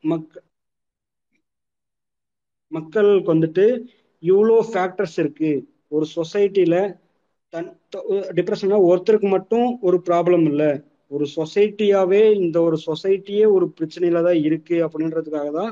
மக் 0.04 0.38
மக்களுக்கு 2.72 3.34
வந்துட்டு 3.34 3.66
இவ்வளோ 4.24 4.58
ஃபேக்டர்ஸ் 4.70 5.18
இருக்கு. 5.20 5.52
ஒரு 5.88 6.06
சொசைட்டில 6.16 6.76
தன் 7.54 7.70
டிப்ரெஷனா 8.38 8.78
ஒருத்தருக்கு 8.90 9.30
மட்டும் 9.36 9.68
ஒரு 9.88 9.98
ப்ராப்ளம் 10.08 10.46
இல்லை. 10.52 10.70
ஒரு 11.12 11.26
சொசைட்டியாவே 11.38 12.22
இந்த 12.42 12.58
ஒரு 12.68 12.78
சொசைட்டியே 12.88 13.46
ஒரு 13.56 13.66
பிரச்சனையில 13.78 14.22
தான் 14.28 14.40
இருக்கு 14.48 14.78
அப்படின்றதுக்காக 14.88 15.50
தான் 15.60 15.72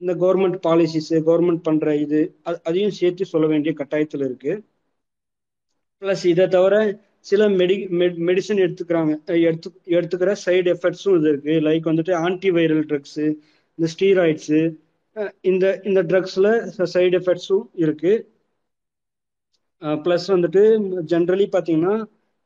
இந்த 0.00 0.12
கவர்மெண்ட் 0.22 0.58
பாலிசிஸ் 0.66 1.10
கவர்மெண்ட் 1.28 1.62
பண்ற 1.68 1.94
இது 2.04 2.20
அதையும் 2.68 2.96
சேர்த்து 3.00 3.32
சொல்ல 3.32 3.46
வேண்டிய 3.52 3.72
கட்டாயத்தில் 3.80 4.24
இருக்கு. 4.28 4.52
பிளஸ் 6.02 6.24
இதை 6.32 6.46
தவிர 6.56 6.76
சில 7.30 7.42
மெடி 7.60 7.76
மெடிசன் 8.28 8.62
எடுத்துக்கிறாங்க 8.64 9.12
எடுத்து 9.48 9.68
எடுத்துக்கிற 9.96 10.32
சைடு 10.44 10.68
எஃபெக்ட்ஸும் 10.74 11.16
இது 11.18 11.28
இருக்கு. 11.32 11.54
லைக் 11.68 11.90
வந்துட்டு 11.90 12.14
ஆன்டி 12.26 12.50
வைரல் 12.56 12.84
ட்ரக்ஸு 12.90 13.26
இந்த 13.78 13.88
ஸ்டீராய்ட்ஸு 13.94 14.60
இந்த 15.50 15.64
இந்த 15.88 16.00
ட்ரக்ஸில் 16.10 16.50
சைடு 16.94 17.14
எஃபெக்ட்ஸும் 17.20 17.66
இருக்குது 17.84 18.22
ப்ளஸ் 20.04 20.26
வந்துட்டு 20.30 20.62
ஜென்ரலி 21.12 21.46
பார்த்தீங்கன்னா 21.48 21.94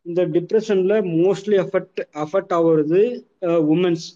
இந்த 0.07 0.23
டிப்ரெஷனில் 0.35 0.97
மோஸ்ட்லி 1.16 1.57
அஃபெக்ட் 1.64 2.00
அஃபெக்ட் 2.25 2.54
ஆகுறது 2.59 3.00
உமன்ஸ் 3.75 4.07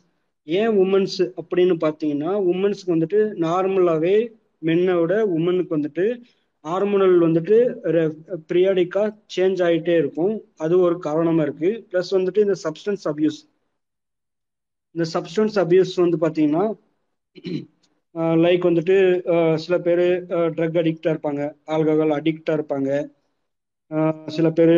ஏன் 0.47 0.73
உமன்ஸ் 0.85 1.19
அப்படின்னு 1.41 1.75
பார்த்தீங்கன்னா 1.85 2.33
உமன்ஸ்க்கு 2.53 2.95
வந்துட்டு 2.95 3.21
நார்மலாகவே 3.45 4.17
மென்னோட 4.63 5.13
உமனுக்கு 5.37 5.77
வந்துட்டு 5.77 6.07
ஹார்மோனல் 6.65 7.17
வந்துட்டு 7.21 7.57
பீரியாடிக்கா 8.49 9.03
சேஞ்ச் 9.35 9.61
ஆகிட்டே 9.67 9.95
இருக்கும். 10.03 10.35
அது 10.65 10.75
ஒரு 10.87 10.97
காரணமாக 11.07 11.47
இருக்குது 11.47 11.81
ப்ளஸ் 11.91 12.13
வந்துட்டு 12.17 12.45
இந்த 12.47 12.57
சப்ஸ்டன்ஸ் 12.65 13.05
அப்யூஸ் 13.11 13.41
இந்த 14.95 15.05
சப்ஸ்டன்ஸ் 15.15 15.57
அப்யூஸ் 15.63 15.95
வந்து 16.05 16.19
பார்த்தீங்கன்னா 16.25 16.65
லைக் 18.45 18.65
வந்துட்டு 18.69 18.97
சில 19.65 19.75
பேர் 19.87 20.05
ட்ரக் 20.57 20.79
அடிக்டாக 20.83 21.15
இருப்பாங்க. 21.15 21.43
ஆல்கஹால் 21.75 22.17
அடிக்டாக 22.19 22.57
இருப்பாங்க. 22.59 22.91
சில 24.37 24.49
பேர் 24.59 24.77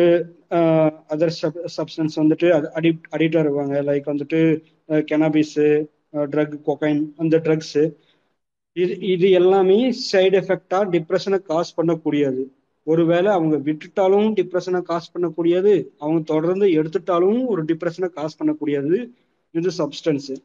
அதர் 1.13 1.33
சப் 1.39 1.59
சப்ஸ்டன்ஸ் 1.75 2.15
வந்துட்டு 2.21 2.47
அடிக்ட் 2.79 3.07
அடிக்டாக 3.15 3.43
இருப்பாங்க. 3.45 3.75
லைக் 3.89 4.11
வந்துட்டு 4.13 4.39
கெனாபிஸு 5.11 5.67
ட்ரக் 6.33 6.57
கொகைன் 6.69 7.01
அந்த 7.21 7.35
ட்ரக்ஸு 7.45 7.83
இது 8.77 8.93
இது 9.13 9.27
எல்லாமே 9.39 9.77
சைடு 10.09 10.35
எஃபெக்டாக 10.41 10.85
டிப்ரெஷனை 10.95 11.39
காஸ் 11.51 11.75
பண்ணக்கூடியது. 11.77 12.41
ஒருவேளை 12.87 13.29
அவங்க 13.35 13.55
விட்டுட்டாலும் 13.67 14.27
டிப்ரெஷனை 14.39 14.81
காஸ் 14.89 15.13
பண்ணக்கூடியது 15.13 15.73
அவங்க 16.03 16.19
தொடர்ந்து 16.33 16.65
எடுத்துட்டாலும் 16.79 17.39
ஒரு 17.53 17.61
டிப்ரெஷனை 17.71 18.09
காஸ் 18.17 18.37
பண்ணக்கூடியது 18.39 18.97
இது 19.55 19.69
சப்ஸ்டன்ஸு 19.79 20.35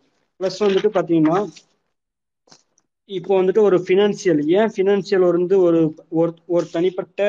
ப்ளஸ் 0.40 0.60
வந்துட்டு 0.66 0.90
பார்த்தீங்கன்னா 0.96 1.38
இப்போ 3.10 3.32
வந்துட்டு 3.40 3.60
ஒரு 3.60 3.76
ஃபினான்சியல் 3.78 4.40
ஏன் 4.52 4.72
ஃபினான்சியல் 4.74 5.24
வந்து 5.28 5.56
ஒரு 5.60 5.80
ஒரு 6.48 6.66
தனிப்பட்ட 6.72 7.20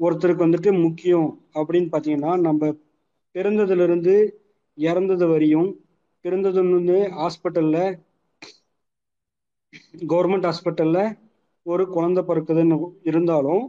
ஒருத்தருக்கு 0.00 0.46
வந்துட்டு 0.46 0.70
முக்கியம் 0.82 1.28
அப்படின்னு 1.54 1.88
பார்த்தீங்கன்னா 1.92 2.32
நம்ம 2.40 2.72
பிறந்ததுலேருந்து 3.34 4.14
இறந்தது 4.78 5.26
வரையும் 5.26 5.70
பிறந்ததுலேருந்து 6.24 6.96
ஹாஸ்பிட்டலில் 7.12 7.84
கவர்மெண்ட் 10.10 10.46
ஹாஸ்பிட்டலில் 10.46 11.14
ஒரு 11.66 11.84
குழந்தை 11.86 12.22
பிறக்குதுன்னு 12.22 12.76
இருந்தாலும் 13.04 13.64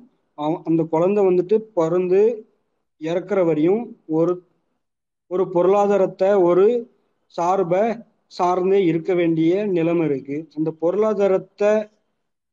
அந்த 0.65 0.83
குழந்தை 0.83 1.21
வந்துட்டு 1.25 1.57
பிறந்து 1.73 2.21
இறக்குற 3.01 3.39
வரையும் 3.45 3.83
ஒரு 4.09 4.33
ஒரு 5.31 5.43
பொருளாதாரத்தை 5.51 6.29
ஒரு 6.41 6.65
சார்பை 7.35 7.83
சார்ந்தே 8.35 8.79
இருக்க 8.91 9.11
வேண்டிய 9.19 9.51
நிலைமை 9.77 10.05
இருக்கு. 10.09 10.37
அந்த 10.57 10.69
பொருளாதாரத்தை 10.83 11.71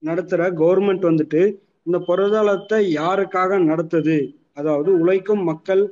நடத்துற 0.03 0.43
கவர்மெண்ட் 0.61 1.05
வந்துட்டு 1.11 1.43
இந்த 1.87 1.99
பொருளாதாரத்தை 2.09 2.79
யாருக்காக 3.01 3.59
நடத்துது? 3.71 4.17
அதாவது 4.59 4.91
உழைக்கும் 5.03 5.43
மக்கள் 5.51 5.83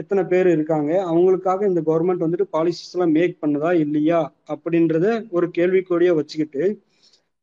எத்தனை 0.00 0.22
பேர் 0.30 0.48
இருக்காங்க? 0.54 0.90
அவங்களுக்காக 1.10 1.60
இந்த 1.70 1.80
கவர்மெண்ட் 1.88 2.24
வந்துட்டு 2.24 2.46
பாலிசிஸ் 2.56 2.92
எல்லாம் 2.94 3.14
மேக் 3.18 3.40
பண்ணுதா 3.42 3.70
இல்லையா? 3.84 4.20
அப்படின்றத 4.54 5.06
ஒரு 5.36 5.46
கேள்விக்கூடிய 5.58 6.10
வச்சுக்கிட்டு 6.18 6.64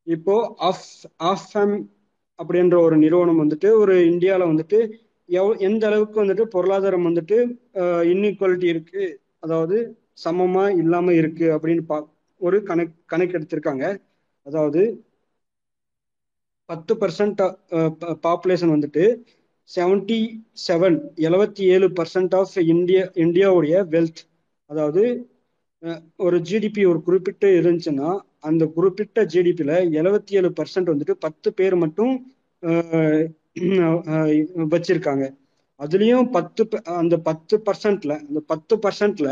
இப்போ 0.07 0.35
ஆஃப் 0.69 0.87
ஆஃப்எம் 1.31 1.75
அப்படின்ற 2.39 2.75
ஒரு 2.85 2.95
நிறுவனம் 3.03 3.41
வந்துட்டு 3.43 3.69
ஒரு 3.81 3.95
இந்தியாவில் 4.11 4.49
வந்துட்டு 4.51 4.79
எவ் 5.29 5.51
எந்த 5.67 5.83
அளவுக்கு 5.89 6.17
வந்துட்டு 6.23 6.45
பொருளாதாரம் 6.55 7.07
வந்துட்டு 7.09 7.37
இன்இக்வாலிட்டி 8.13 8.67
இருக்கு? 8.73 9.03
அதாவது 9.39 9.77
சமமா 10.17 10.65
இல்லாம 10.77 11.13
இருக்கு 11.13 11.45
அப்படின்னு 11.55 11.83
பா 11.83 11.97
ஒரு 12.41 12.57
கணக்கு 12.63 12.95
கணக்கு 13.05 13.37
எடுத்திருக்காங்க. 13.39 13.85
அதாவது 14.47 14.81
பத்து 16.69 16.93
பர்சன்ட் 16.95 17.41
பாப்புலேஷன் 18.25 18.73
வந்துட்டு 18.75 19.03
செவன்டி 19.69 20.19
செவன் 20.67 20.97
எழுபத்தி 21.27 21.63
ஏழு 21.73 21.87
பர்சன்ட் 21.99 22.35
ஆஃப் 22.35 22.55
இந்தியா 22.73 23.03
இந்தியாவுடைய 23.25 23.75
வெல்த் 23.93 24.21
அதாவது 24.69 25.03
ஒரு 26.19 26.37
ஜிடிபி 26.49 26.83
ஒரு 26.85 26.99
குறிப்பிட்ட 27.01 27.47
இருந்துச்சுன்னா 27.59 28.09
அந்த 28.39 28.63
குறிப்பிட்ட 28.75 29.25
ஜிடிபியில் 29.33 29.75
எழுபத்தி 29.99 30.37
ஏழு 30.39 30.49
பர்சன்ட் 30.59 30.91
வந்துட்டு 30.93 31.15
பத்து 31.25 31.49
பேர் 31.53 31.75
மட்டும் 31.75 32.13
வச்சிருக்காங்க. 34.73 35.25
அதுலேயும் 35.79 36.29
பத்து 36.31 36.63
அந்த 36.95 37.15
பத்து 37.19 37.55
பர்சன்ட்ல 37.67 38.13
அந்த 38.23 38.39
பத்து 38.51 38.73
பர்சன்ட்ல 38.77 39.29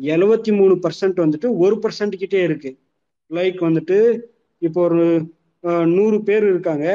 எழுவத்தி 0.00 0.50
மூணு 0.56 0.74
பர்சன்ட் 0.76 1.18
வந்துட்டு 1.24 1.48
ஒரு 1.56 1.76
பர்சன்ட் 1.76 2.16
கிட்டே 2.16 2.42
இருக்கு. 2.42 2.70
லைக் 3.30 3.58
வந்துட்டு 3.68 3.98
இப்போ 4.62 4.80
ஒரு 4.82 5.02
நூறு 5.88 6.18
பேர் 6.22 6.44
இருக்காங்க. 6.44 6.86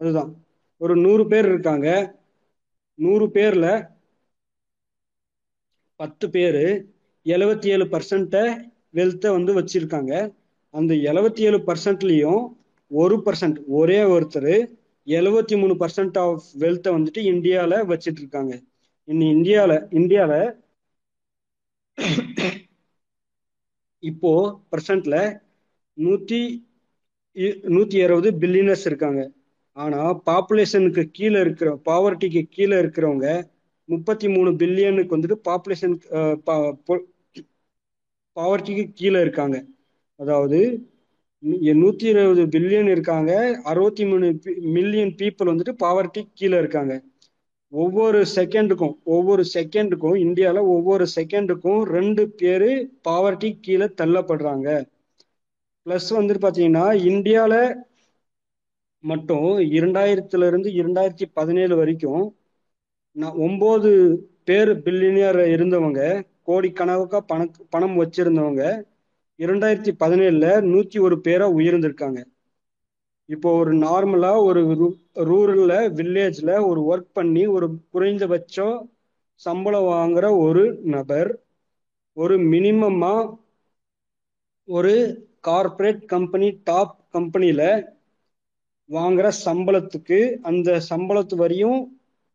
அதுதான். 0.00 0.32
ஒரு 0.80 0.94
நூறு 0.96 1.24
பேர் 1.26 1.46
இருக்காங்க. 1.46 1.88
நூறு 2.98 3.26
பேர்ல 3.34 3.66
பத்து 6.00 6.30
பேர் 6.30 6.58
எழுவத்தி 7.26 7.66
ஏழு 7.66 7.84
பர்சன்ட்டை 7.84 8.42
வெல்த்தை 8.94 9.30
வந்து 9.36 9.52
வச்சிருக்காங்க. 9.58 10.12
அந்த 10.74 10.92
எழுபத்தி 11.10 11.42
ஏழு 11.48 11.58
பர்சன்ட்லயும் 11.68 12.42
ஒரு 12.90 13.16
பர்சன்ட் 13.26 13.58
ஒரே 13.78 14.00
ஒருத்தர் 14.14 14.52
எழுபத்தி 15.06 15.54
மூணு 15.60 15.74
பர்சன்ட் 15.82 16.18
ஆஃப் 16.24 16.44
வெல்த்தை 16.62 16.90
வந்துட்டு 16.96 17.20
இந்தியால 17.32 17.80
வச்சிட்டு 17.92 18.20
இருக்காங்க 18.22 18.52
இன்னும் 19.08 19.32
இந்தியால 19.36 19.72
இந்தியால 20.00 20.34
இப்போ 24.02 24.30
பர்சன்ட்ல 24.72 25.16
நூத்தி 25.98 26.40
நூத்தி 27.74 27.96
இருபது 28.04 28.28
பில்லியனர்ஸ் 28.42 28.86
இருக்காங்க. 28.90 29.20
ஆனா 29.76 30.00
பாப்புலேஷனுக்கு 30.28 31.02
கீழே 31.18 31.38
இருக்கிற 31.44 31.68
பாவர்ட்டிக்கு 31.88 32.42
கீழே 32.56 32.76
இருக்கிறவங்க 32.82 33.28
முப்பத்தி 33.88 34.26
மூணு 34.34 34.50
பில்லியனுக்கு 34.60 35.16
வந்துட்டு 35.16 35.38
பாப்புலேஷன் 35.48 35.96
பாவர்ட்டிக்கு 38.36 38.84
கீழே 39.00 39.18
இருக்காங்க. 39.24 39.56
அதாவது 40.20 40.58
நூத்தி 41.74 42.04
இருபது 42.04 42.42
பில்லியன் 42.46 42.90
இருக்காங்க. 42.90 43.32
அறுபத்தி 43.62 44.04
மூணு 44.04 44.26
மில்லியன் 44.76 45.12
பீப்புள் 45.20 45.50
வந்துட்டு 45.52 45.74
பாவர்ட்டி 45.84 46.22
கீழே 46.32 46.56
இருக்காங்க. 46.58 46.94
ஒவ்வொரு 47.72 48.18
செகண்டுக்கும் 48.36 48.94
ஒவ்வொரு 49.14 49.44
செகண்டுக்கும் 49.54 50.16
இந்தியாவில் 50.16 50.70
ஒவ்வொரு 50.74 51.06
செகண்டுக்கும் 51.16 51.82
ரெண்டு 51.88 52.28
பேர் 52.32 52.68
பாவர்ட்டி 53.08 53.50
கீழே 53.60 53.88
தள்ளப்படுறாங்க. 54.02 54.68
ப்ளஸ் 55.86 56.10
வந்துட்டு 56.18 56.42
பார்த்தீங்கன்னா 56.44 56.86
இந்தியாவில் 57.12 57.60
மட்டும் 59.04 59.48
இரண்டாயிரத்துல 59.78 60.46
இருந்து 60.46 60.68
இரண்டாயிரத்தி 60.72 61.26
பதினேழு 61.32 61.74
வரைக்கும் 61.76 62.22
நான் 63.16 63.36
ஒம்பது 63.38 63.90
பேர் 64.44 64.72
பில்லியனியர் 64.84 65.40
இருந்தவங்க 65.46 66.00
கோடிக்கணக்கா 66.46 67.18
பண 67.26 67.40
பணம் 67.70 67.96
வச்சிருந்தவங்க 68.02 68.64
இரண்டாயிரத்தி 69.40 69.92
பதினேழுல 70.00 70.46
நூத்தி 70.68 70.98
ஒரு 71.00 71.16
பேரா 71.24 71.46
உயர்ந்திருக்காங்க. 71.56 72.20
இப்போ 73.28 73.50
ஒரு 73.56 73.72
நார்மலா 73.80 74.32
ஒரு 74.44 74.60
ரூரல்ல 75.24 75.74
வில்லேஜ்ல 75.98 76.50
ஒரு 76.66 76.80
ஒர்க் 76.90 77.10
பண்ணி 77.12 77.44
ஒரு 77.54 77.66
குறைந்தபட்சம் 77.90 78.76
சம்பளம் 79.40 79.88
வாங்குற 79.90 80.26
ஒரு 80.40 80.64
நபர் 80.92 81.30
ஒரு 82.16 82.34
மினிமமா 82.50 83.14
ஒரு 84.68 84.92
கார்பரேட் 85.44 86.02
கம்பெனி 86.06 86.48
டாப் 86.64 86.94
கம்பெனியில 87.14 87.62
வாங்குற 88.90 89.26
சம்பளத்துக்கு 89.44 90.18
அந்த 90.42 90.78
சம்பளத்து 90.88 91.36
வரையும் 91.36 91.80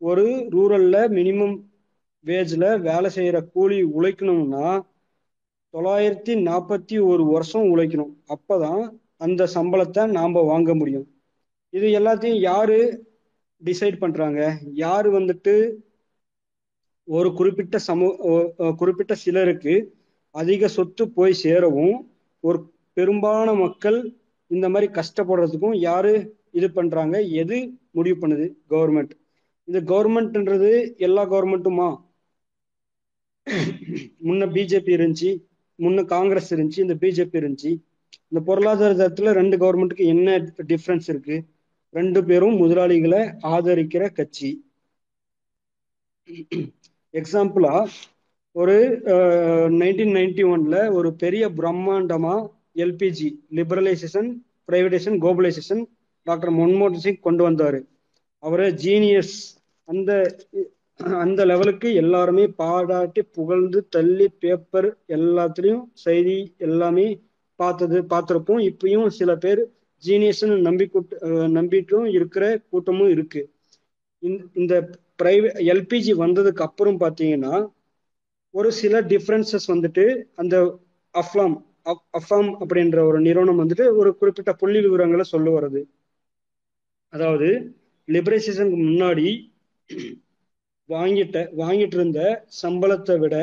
ஒரு 0.01 0.25
ரூரல்ல 0.53 0.97
மினிமம் 1.11 1.55
வேஜ்ல 2.25 2.65
வேலை 2.81 3.09
செய்யற 3.15 3.37
கூலி 3.49 3.79
உழைக்கணும்னா 3.95 4.67
தொள்ளாயிரத்தி 5.73 6.33
நாற்பத்தி 6.47 6.95
ஒரு 7.11 7.23
வருஷம் 7.33 7.65
உழைக்கணும். 7.71 8.13
அப்பதான் 8.33 8.81
அந்த 9.25 9.47
சம்பளத்தை 9.53 10.03
நாம் 10.17 10.37
வாங்க 10.51 10.71
முடியும். 10.75 11.07
இது 11.73 11.87
எல்லாத்தையும் 11.99 12.39
யாரு 12.49 12.77
டிசைட் 13.61 13.97
பண்றாங்க? 14.03 14.41
யார் 14.83 15.07
வந்துட்டு 15.17 15.53
ஒரு 17.07 17.29
குறிப்பிட்ட 17.33 17.77
சமூக 17.89 18.71
குறிப்பிட்ட 18.79 19.13
சிலருக்கு 19.23 19.75
அதிக 20.35 20.67
சொத்து 20.67 21.03
போய் 21.17 21.33
சேரவும் 21.43 21.95
ஒரு 22.43 22.59
பெரும்பாலான 22.97 23.53
மக்கள் 23.63 23.99
இந்த 24.47 24.65
மாதிரி 24.69 24.87
கஷ்டப்படுறதுக்கும் 24.99 25.75
யாரு 25.87 26.13
இது 26.51 26.67
பண்றாங்க? 26.77 27.15
எது 27.41 27.57
முடிவு 27.97 28.17
பண்ணுது? 28.21 28.45
கவர்மெண்ட் 28.69 29.13
இந்த 29.67 29.79
கவர்மெண்ட்ன்றது 29.91 30.71
எல்லா 31.07 31.23
கவர்மெண்ட்டுமா 31.33 31.89
முன்ன 34.27 34.47
பிஜேபி 34.55 34.91
இருந்துச்சு. 34.97 35.31
முன்ன 35.83 36.05
காங்கிரஸ் 36.15 36.49
இருந்துச்சு 36.53 36.85
இந்த 36.85 36.95
பிஜேபி 37.01 37.37
இருந்துச்சு. 37.41 37.71
இந்த 38.31 38.39
பொருளாதாரத்துல 38.49 39.31
ரெண்டு 39.39 39.55
கவர்மெண்ட்டுக்கு 39.61 40.05
என்ன 40.15 40.37
டிஃப்ரென்ஸ் 40.71 41.07
இருக்கு? 41.13 41.37
ரெண்டு 41.93 42.19
பேரும் 42.23 42.57
முதலாளிகளை 42.57 43.21
ஆதரிக்கிற 43.55 44.03
கட்சி. 44.11 44.49
எக்ஸாம்பிளா 47.13 47.73
ஒரு 48.55 48.75
நைன்டீன் 49.81 50.15
நைன்டி 50.17 50.43
ஒன்ல 50.53 50.77
ஒரு 50.97 51.09
பெரிய 51.23 51.43
பிரம்மாண்டமா 51.59 52.35
LPG 52.75 53.29
liberalisation 53.57 54.29
privatisation 54.67 55.17
globalisation 55.23 55.83
doctor 56.27 56.51
மன்மோகன் 56.53 57.03
சிங் 57.05 57.25
கொண்டு 57.27 57.43
வந்தாரு. 57.49 57.79
அவரை 58.43 58.67
ஜீனியஸ் 58.83 59.35
அந்த 59.89 60.11
அந்த 60.99 61.41
லெவலுக்கு 61.45 61.89
எல்லாருமே 62.01 62.45
பாராட்டி 62.59 63.21
புகழ்ந்து 63.37 63.79
தள்ளி 63.89 64.27
பேப்பர் 64.41 64.87
எல்லாத்துலேயும் 65.17 65.85
செய்தி 66.03 66.35
எல்லாமே 66.67 67.05
பார்த்தது 67.59 67.97
பார்த்துருப்போம். 68.13 68.61
இப்பயும் 68.69 69.07
சில 69.19 69.31
பேர் 69.35 69.61
ஜீனியஸ்னு 70.03 70.57
நம்பி 70.67 70.85
நம்பிட்டும் 71.57 72.07
இருக்கிற 72.17 72.43
கூட்டமும் 72.71 73.11
இருக்கு. 73.15 73.41
இந்த 74.61 74.73
பிரைவேட் 75.19 75.59
எல்பிஜி 75.73 76.13
வந்ததுக்கு 76.23 76.65
அப்புறம் 76.67 76.99
பார்த்தீங்கன்னா 76.99 77.55
ஒரு 78.53 78.69
சில 78.81 79.01
டிஃப்ரென்சஸ் 79.11 79.67
வந்துட்டு 79.73 80.05
அந்த 80.35 80.55
அஃப்லாம் 81.15 81.55
அஃபாம் 82.19 82.49
அப்படின்ற 82.61 82.99
ஒரு 83.09 83.19
நிறுவனம் 83.27 83.61
வந்துட்டு 83.61 83.85
ஒரு 83.99 84.09
குறிப்பிட்ட 84.17 84.51
புள்ளி 84.53 84.79
விவரங்களை 84.85 85.25
சொல்ல 85.25 85.49
வருது 85.51 85.81
அதாவது 87.13 87.47
லிபரைசேஷனுக்கு 88.07 88.79
முன்னாடி 88.85 89.27
வாங்கிட்ட 90.89 91.37
வாங்கிட்டு 91.61 91.97
இருந்த 91.99 92.21
சம்பளத்தை 92.61 93.15
விட 93.23 93.35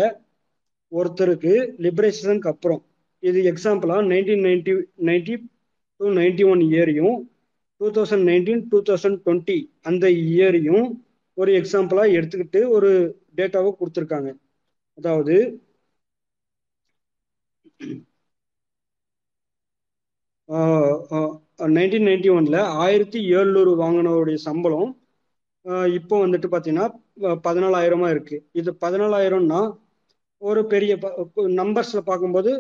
ஒருத்தருக்கு 0.92 1.52
லிபரேஷனுக்கு 1.84 2.50
அப்புறம். 2.52 2.82
இது 3.22 3.38
எக்ஸாம்பிளா 3.52 3.96
nineteen 4.10 4.44
ninety 4.46 4.72
ninety 5.08 5.34
two 6.00 6.06
ninety 6.20 6.44
one 6.52 6.62
இயரையும் 6.70 7.16
two 7.80 7.88
thousand 7.96 8.26
nineteen 8.30 8.62
two 8.72 8.78
thousand 8.88 9.20
twenty 9.24 9.58
அந்த 9.90 10.04
இயரையும் 10.26 10.86
ஒரு 11.38 11.50
எக்ஸாம்பிளா 11.60 12.04
எடுத்துக்கிட்டு 12.16 12.60
ஒரு 12.76 12.90
டேட்டாவை 13.38 13.70
கொடுத்துருக்காங்க. 13.78 14.28
அதாவது 14.98 15.34
நைன்டீன் 21.76 22.06
நைன்டி 22.08 22.30
ஒன்ல 22.36 22.56
ஆயிரத்தி 22.84 23.20
எழுநூறு 23.36 23.72
வாங்கினவருடைய 23.82 24.38
சம்பளம் 24.46 24.90
இப்போ 25.98 26.14
வந்துட்டு 26.24 26.48
பார்த்தீங்கன்னா 26.50 26.86
பதினாலாயிரமா 27.46 28.08
இருக்கு. 28.10 28.36
இது 28.54 28.70
பதினாலாயிரம்னா 28.82 29.60
ஒரு 30.42 30.60
பெரிய 30.72 30.92
நம்பர்ஸ்ல 31.60 32.00
பார்க்கும்போது 32.02 32.50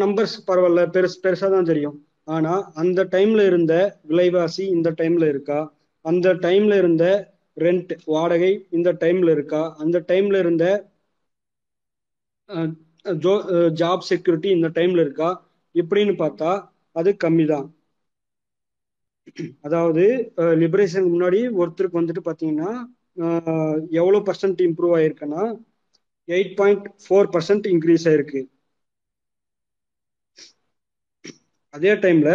நம்பர்ஸ் 0.00 0.36
பரவாயில்ல. 0.48 0.82
பெருசு 0.94 1.18
பெருசாக 1.24 1.50
தான் 1.50 1.70
தெரியும். 1.70 1.96
ஆனா 2.28 2.52
அந்த 2.82 3.00
டைம்ல 3.14 3.40
இருந்த 3.50 3.74
விலைவாசி 4.10 4.64
இந்த 4.76 4.88
டைம்ல 5.00 5.24
இருக்கா? 5.32 5.60
அந்த 6.04 6.28
டைம்ல 6.44 6.74
இருந்த 6.82 7.04
ரெண்ட் 7.56 7.92
வாடகை 8.06 8.52
இந்த 8.76 8.90
டைம்ல 9.02 9.30
இருக்கா? 9.36 9.62
அந்த 9.82 9.96
டைம்ல 10.10 10.36
இருந்த 10.44 10.64
ஜாப் 13.80 14.04
செக்யூரிட்டி 14.08 14.48
இந்த 14.56 14.68
டைம்ல 14.76 15.04
இருக்கா? 15.06 15.30
இப்படின்னு 15.74 16.14
பார்த்தா 16.20 16.50
அது 16.96 17.10
கம்மி 17.24 17.44
தான் 17.46 17.66
அதாவது 19.66 20.02
லிபரேஷனுக்கு 20.62 21.14
முன்னாடி 21.14 21.40
ஒருத்தருக்கு 21.60 22.00
வந்துட்டு 22.00 22.22
பார்த்தீங்கன்னா 22.26 22.70
எவ்வளோ 24.00 24.18
பர்சன்ட் 24.28 24.60
இம்ப்ரூவ் 24.68 24.94
ஆயிருக்குன்னா 24.98 25.44
eight 26.28 26.54
point 26.60 26.86
four 27.04 27.28
percent 27.34 27.66
increase 27.72 28.06
ஆயிருக்கு. 28.10 28.40
அதே 31.74 31.92
டைம்ல 32.04 32.30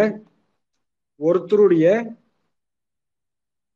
ஒருத்தருடைய 1.20 1.86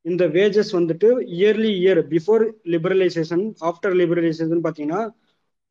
இந்த 0.05 0.23
வேஜஸ் 0.27 0.71
வந்துட்டு 0.77 1.09
yearly 1.37 1.71
year 1.81 2.01
before 2.13 2.43
liberalisation 2.73 3.43
after 3.69 3.95
liberalisation 4.01 4.63
பார்த்தீங்கன்னா 4.65 5.01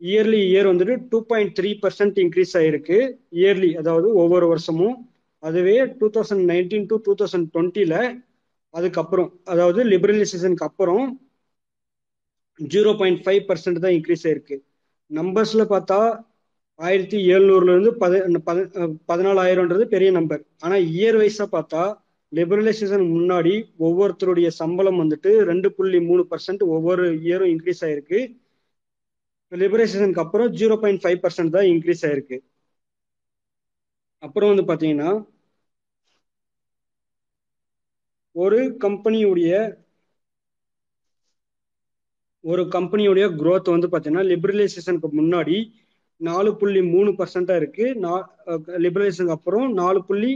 இயர்லி 0.00 0.40
இயர் 0.50 0.68
வந்துட்டு 0.70 0.94
two 1.08 1.18
point 1.30 1.52
three 1.58 1.70
percent 1.82 2.18
increase 2.24 2.54
ஆயிருக்கு 2.60 2.98
இயர்லி 3.40 3.70
அதாவது 3.80 4.08
ஒவ்வொரு 4.22 4.46
வருஷமும். 4.48 4.96
அதுவே 5.42 5.76
two 6.00 6.06
thousand 6.16 6.44
nineteen 6.52 6.88
to 6.90 6.96
two 7.06 7.14
thousand 7.20 7.48
டுவெண்ட்டில 7.54 7.94
அதுக்கப்புறம் 8.74 9.30
அதாவது 9.52 9.80
லிபரலைசேஷனுக்கு 9.92 10.68
அப்புறம் 10.68 11.06
ஜீரோ 12.60 12.90
பாயிண்ட் 13.00 13.22
ஃபைவ் 13.24 13.42
பர்சன்ட் 13.48 13.82
தான் 13.84 13.94
இன்க்ரீஸ் 13.98 14.24
ஆயிருக்கு. 14.28 14.56
நம்பர்ஸ்ல 15.10 15.62
பார்த்தா 15.72 15.98
ஆயிரத்தி 16.80 17.18
எழுநூறுல 17.34 17.72
இருந்து 17.74 17.90
பத 18.02 18.14
பதினாலாயிரம்ன்றது 19.10 19.84
பெரிய 19.94 20.10
நம்பர் 20.18 20.42
ஆனா 20.64 20.76
இயர் 20.94 21.18
வைஸா 21.22 21.46
பார்த்தா 21.56 21.82
லிபரலைசேஷன் 22.32 23.04
முன்னாடி 23.16 23.54
ஒவ்வொருத்தருடைய 23.86 24.48
சம்பளம் 24.60 25.00
வந்துட்டு 25.02 25.30
ரெண்டு 25.50 25.68
புள்ளி 25.76 25.98
மூணு 26.08 26.22
பர்சன்ட் 26.30 26.62
ஒவ்வொரு 26.76 27.04
இயரும் 27.26 27.52
இன்க்ரீஸ் 27.54 27.82
ஆயிருக்கு. 27.88 28.20
லிபரேஷனுக்கு 29.52 30.22
அப்புறம் 30.24 30.50
ஜீரோ 30.60 30.76
பாயிண்ட் 30.82 31.02
ஃபைவ் 31.02 31.18
பர்சன்ட் 31.24 31.54
தான் 31.56 31.68
இன்க்ரீஸ் 31.72 32.04
ஆயிருக்கு. 32.08 32.36
அப்புறம் 34.22 34.50
வந்து 34.52 34.64
பார்த்தீங்கன்னா 34.70 35.10
ஒரு 38.36 38.58
கம்பெனியுடைய 38.84 39.52
ஒரு 42.44 42.62
கம்பெனியுடைய 42.74 43.26
குரோத் 43.40 43.74
வந்து 43.74 43.88
பார்த்தீங்கன்னா 43.88 44.24
லிபரலைசேஷனுக்கு 44.32 45.08
முன்னாடி 45.20 45.56
நாலு 46.20 46.50
புள்ளி 46.56 46.80
மூணு 46.94 47.10
பர்சன்டா 47.18 47.54
இருக்கு. 47.56 47.84
லிபரலைசேஷனுக்கு 48.84 49.36
அப்புறம் 49.38 49.72
நாலு 49.72 50.00
புள்ளி 50.04 50.32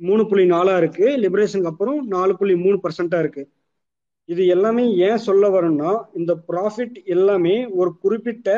மூணு 0.00 0.22
புள்ளி 0.26 0.44
நாலா 0.50 0.74
இருக்கு. 0.76 1.06
லிபரேஷனுக்கு 1.24 1.70
அப்புறம் 1.72 2.00
நாலு 2.06 2.32
புள்ளி 2.36 2.54
மூணு 2.56 2.76
பர்சன்டா 2.82 3.18
இருக்கு. 3.18 3.42
இது 4.28 4.42
எல்லாமே 4.46 4.84
ஏன் 5.08 5.24
சொல்ல 5.28 5.44
வரேன்னா 5.54 5.92
இந்த 6.14 6.32
ப்ராஃபிட் 6.48 6.96
எல்லாமே 7.14 7.56
ஒரு 7.80 7.90
குறிப்பிட்ட 7.98 8.48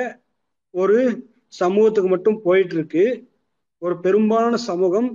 ஒரு 0.74 0.98
சமூகத்துக்கு 1.52 2.10
மட்டும் 2.10 2.40
போயிட்டு 2.42 2.74
இருக்கு. 2.74 3.04
ஒரு 3.82 3.94
பெரும்பாலான 4.00 4.56
சமூகம் 4.68 5.10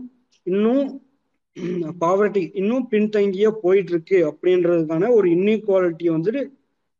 இன்னும் 0.47 0.83
பாவர்ட்டி 2.03 2.41
இன்னும் 2.61 2.87
பின்தங்கியே 2.91 3.49
போயிட்டு 3.63 3.91
இருக்கு 3.93 4.17
அப்படின்றதுக்கான 4.29 5.09
ஒரு 5.17 5.27
இன்இக்வாலிட்டி 5.35 6.07
வந்துட்டு 6.15 6.41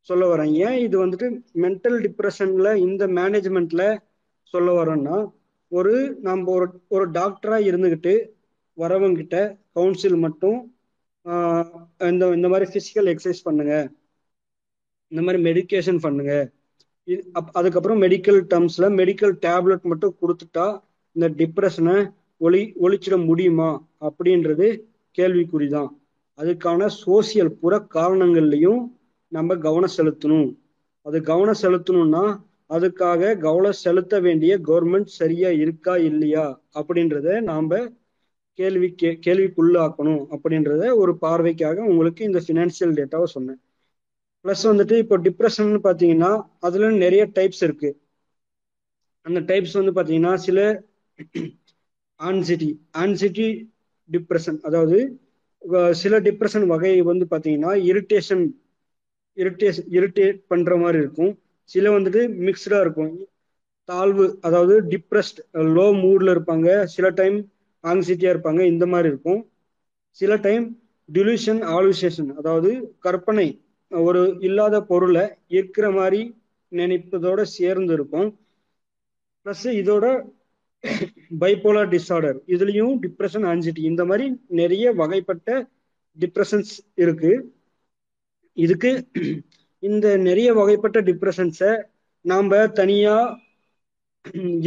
சொல்ல 0.10 0.24
வரேன். 0.32 0.52
ஏன் 0.66 0.78
இது 0.86 0.96
வந்துட்டு 1.04 1.28
மென்டல் 1.64 1.98
டிப்ரெஷன்ல 2.06 2.70
இந்த 2.88 3.04
மேனேஜ்மெண்ட்ல 3.20 3.84
சொல்ல 4.54 4.70
வரோம்னா 4.80 5.18
ஒரு 5.72 5.94
நம்ம 6.22 6.52
ஒரு 6.58 6.68
ஒரு 6.96 7.06
டாக்டரா 7.12 7.58
இருந்துகிட்டு 7.70 8.14
வரவங்கிட்ட 8.78 9.36
கவுன்சில் 9.78 10.18
மட்டும் 10.26 10.58
இந்த 12.12 12.24
இந்த 12.38 12.48
மாதிரி 12.52 12.66
பிசிக்கல் 12.76 13.10
எக்ஸசைஸ் 13.14 13.46
பண்ணுங்க. 13.48 13.74
இந்த 15.12 15.22
மாதிரி 15.26 15.40
மெடிக்கேஷன் 15.48 16.00
பண்ணுங்க. 16.06 16.34
அதுக்கப்புறம் 17.60 18.02
மெடிக்கல் 18.04 18.40
டேர்ம்ஸ்ல 18.52 18.86
மெடிக்கல் 19.00 19.34
டேப்லெட் 19.46 19.90
மட்டும் 19.92 20.16
கொடுத்துட்டா 20.22 20.68
இந்த 21.16 21.28
டிப்ரெஷனை 21.42 21.98
ஒளி 22.42 22.74
ஒழிச்சிட 22.82 23.26
முடியுமா? 23.26 23.70
அப்படின்றது 24.00 24.68
கேள்விக்குறிதான். 25.18 25.92
அதுக்கான 26.40 26.88
சோசியல் 27.06 27.58
புற 27.62 27.88
காரணங்கள்லையும் 27.94 28.82
நம்ம 29.32 29.56
கவனம் 29.58 29.96
செலுத்தணும். 29.98 30.50
அது 31.06 31.22
கவனம் 31.22 31.62
செலுத்தணும்னா 31.62 32.24
அதுக்காக 32.70 33.38
கவனம் 33.38 33.80
செலுத்த 33.84 34.20
வேண்டிய 34.20 34.54
கவர்மெண்ட் 34.60 35.10
சரியா 35.20 35.50
இருக்கா 35.64 35.98
இல்லையா? 35.98 36.46
அப்படின்றத 36.74 37.42
நாம 37.42 37.80
கேள்வி 38.60 38.90
கே 38.94 39.10
கேள்விக்குள்ளாக்கணும். 39.26 40.24
அப்படின்றத 40.36 40.96
ஒரு 40.96 41.14
பார்வைக்காக 41.22 41.78
உங்களுக்கு 41.92 42.24
இந்த 42.26 42.42
ஃபினான்சியல் 42.48 42.96
டேட்டாவை 43.00 43.28
சொன்னேன். 43.36 43.60
ப்ளஸ் 44.46 44.64
வந்துட்டு 44.64 44.96
இப்போ 44.98 45.18
டிப்ரெஷன் 45.18 45.72
பார்த்தீங்கன்னா 45.86 46.32
அதுல 46.60 46.90
நிறைய 47.04 47.24
டைப்ஸ் 47.36 47.64
இருக்கு. 47.68 47.90
அந்த 49.26 49.40
டைப்ஸ் 49.50 49.78
வந்து 49.80 49.94
பார்த்தீங்கன்னா 49.96 50.34
சில 50.48 50.60
ஆன்சிட்டி 52.20 52.70
ஆன்சிட்டி 53.02 53.48
டிப்ரெஷன் 54.10 54.60
அதாவது 54.68 54.98
சில 56.02 56.16
டிப்ரெஷன் 56.28 56.66
வகை 56.72 56.94
வந்து 57.10 57.26
பார்த்தீங்கன்னா 57.32 57.72
இரிட்டேஷன் 57.90 58.44
இரிட்டேஷன் 59.38 59.88
இரிட்டேட் 59.98 60.38
பண்ணுற 60.52 60.74
மாதிரி 60.82 61.00
இருக்கும். 61.04 61.32
சில 61.70 61.90
வந்துட்டு 61.96 62.22
மிக்சடாக 62.48 62.86
இருக்கும். 62.86 63.12
தாழ்வு 63.90 64.26
அதாவது 64.48 64.76
டிப்ரெஸ்ட் 64.92 65.40
லோ 65.76 65.88
மூடில் 66.04 66.34
இருப்பாங்க. 66.36 66.68
சில 66.96 67.10
டைம் 67.20 67.38
ஆங்ஸைட்டியாக 67.84 68.34
இருப்பாங்க. 68.36 68.62
இந்த 68.74 68.86
மாதிரி 68.94 69.10
இருக்கும். 69.14 69.42
சில 70.22 70.34
டைம் 70.46 70.66
டிலூஷன் 71.10 71.62
ஆலுசேஷன் 71.76 72.30
அதாவது 72.40 72.70
கற்பனை 73.06 73.48
ஒரு 73.92 74.22
இல்லாத 74.40 74.76
பொருளை 74.92 75.24
இருக்கிற 75.56 75.88
மாதிரி 75.92 76.22
நினைப்பதோட 76.72 77.42
சேர்ந்து 77.58 77.94
இருக்கும். 77.98 78.30
ப்ளஸ் 79.46 79.66
இதோட 79.82 80.06
பைப்போலார் 81.42 81.92
டிஸார்டர் 81.96 82.38
இதுலயும் 82.56 82.94
டிப்ரெஷன் 83.06 83.46
ஆன்சிட்டி 83.52 83.84
இந்த 83.92 84.04
மாதிரி 84.06 84.26
நிறைய 84.62 84.86
வகைப்பட்ட 85.02 85.50
டிப்ரெஷன்ஸ் 86.18 86.74
இருக்கு. 86.96 87.32
இதுக்கு 88.58 88.92
இந்த 89.84 90.08
நிறைய 90.28 90.50
வகைப்பட்ட 90.54 91.00
டிப்ரெஷன்ஸை 91.10 91.72
நாம் 92.26 92.50
தனியா 92.74 93.16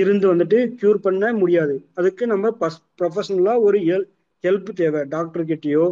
இருந்து 0.01 0.27
வந்துட்டு 0.33 0.59
கியூர் 0.81 1.05
பண்ண 1.07 1.33
முடியாது. 1.33 1.75
அதுக்கு 1.95 2.25
நம்ம 2.27 2.51
ப்ரொஃபஷனலா 3.01 3.55
ஒரு 3.61 3.79
ஹெல்ப் 4.45 4.71
தேவை. 4.81 5.01
டாக்டர் 5.15 5.45
கிட்டயோ 5.45 5.87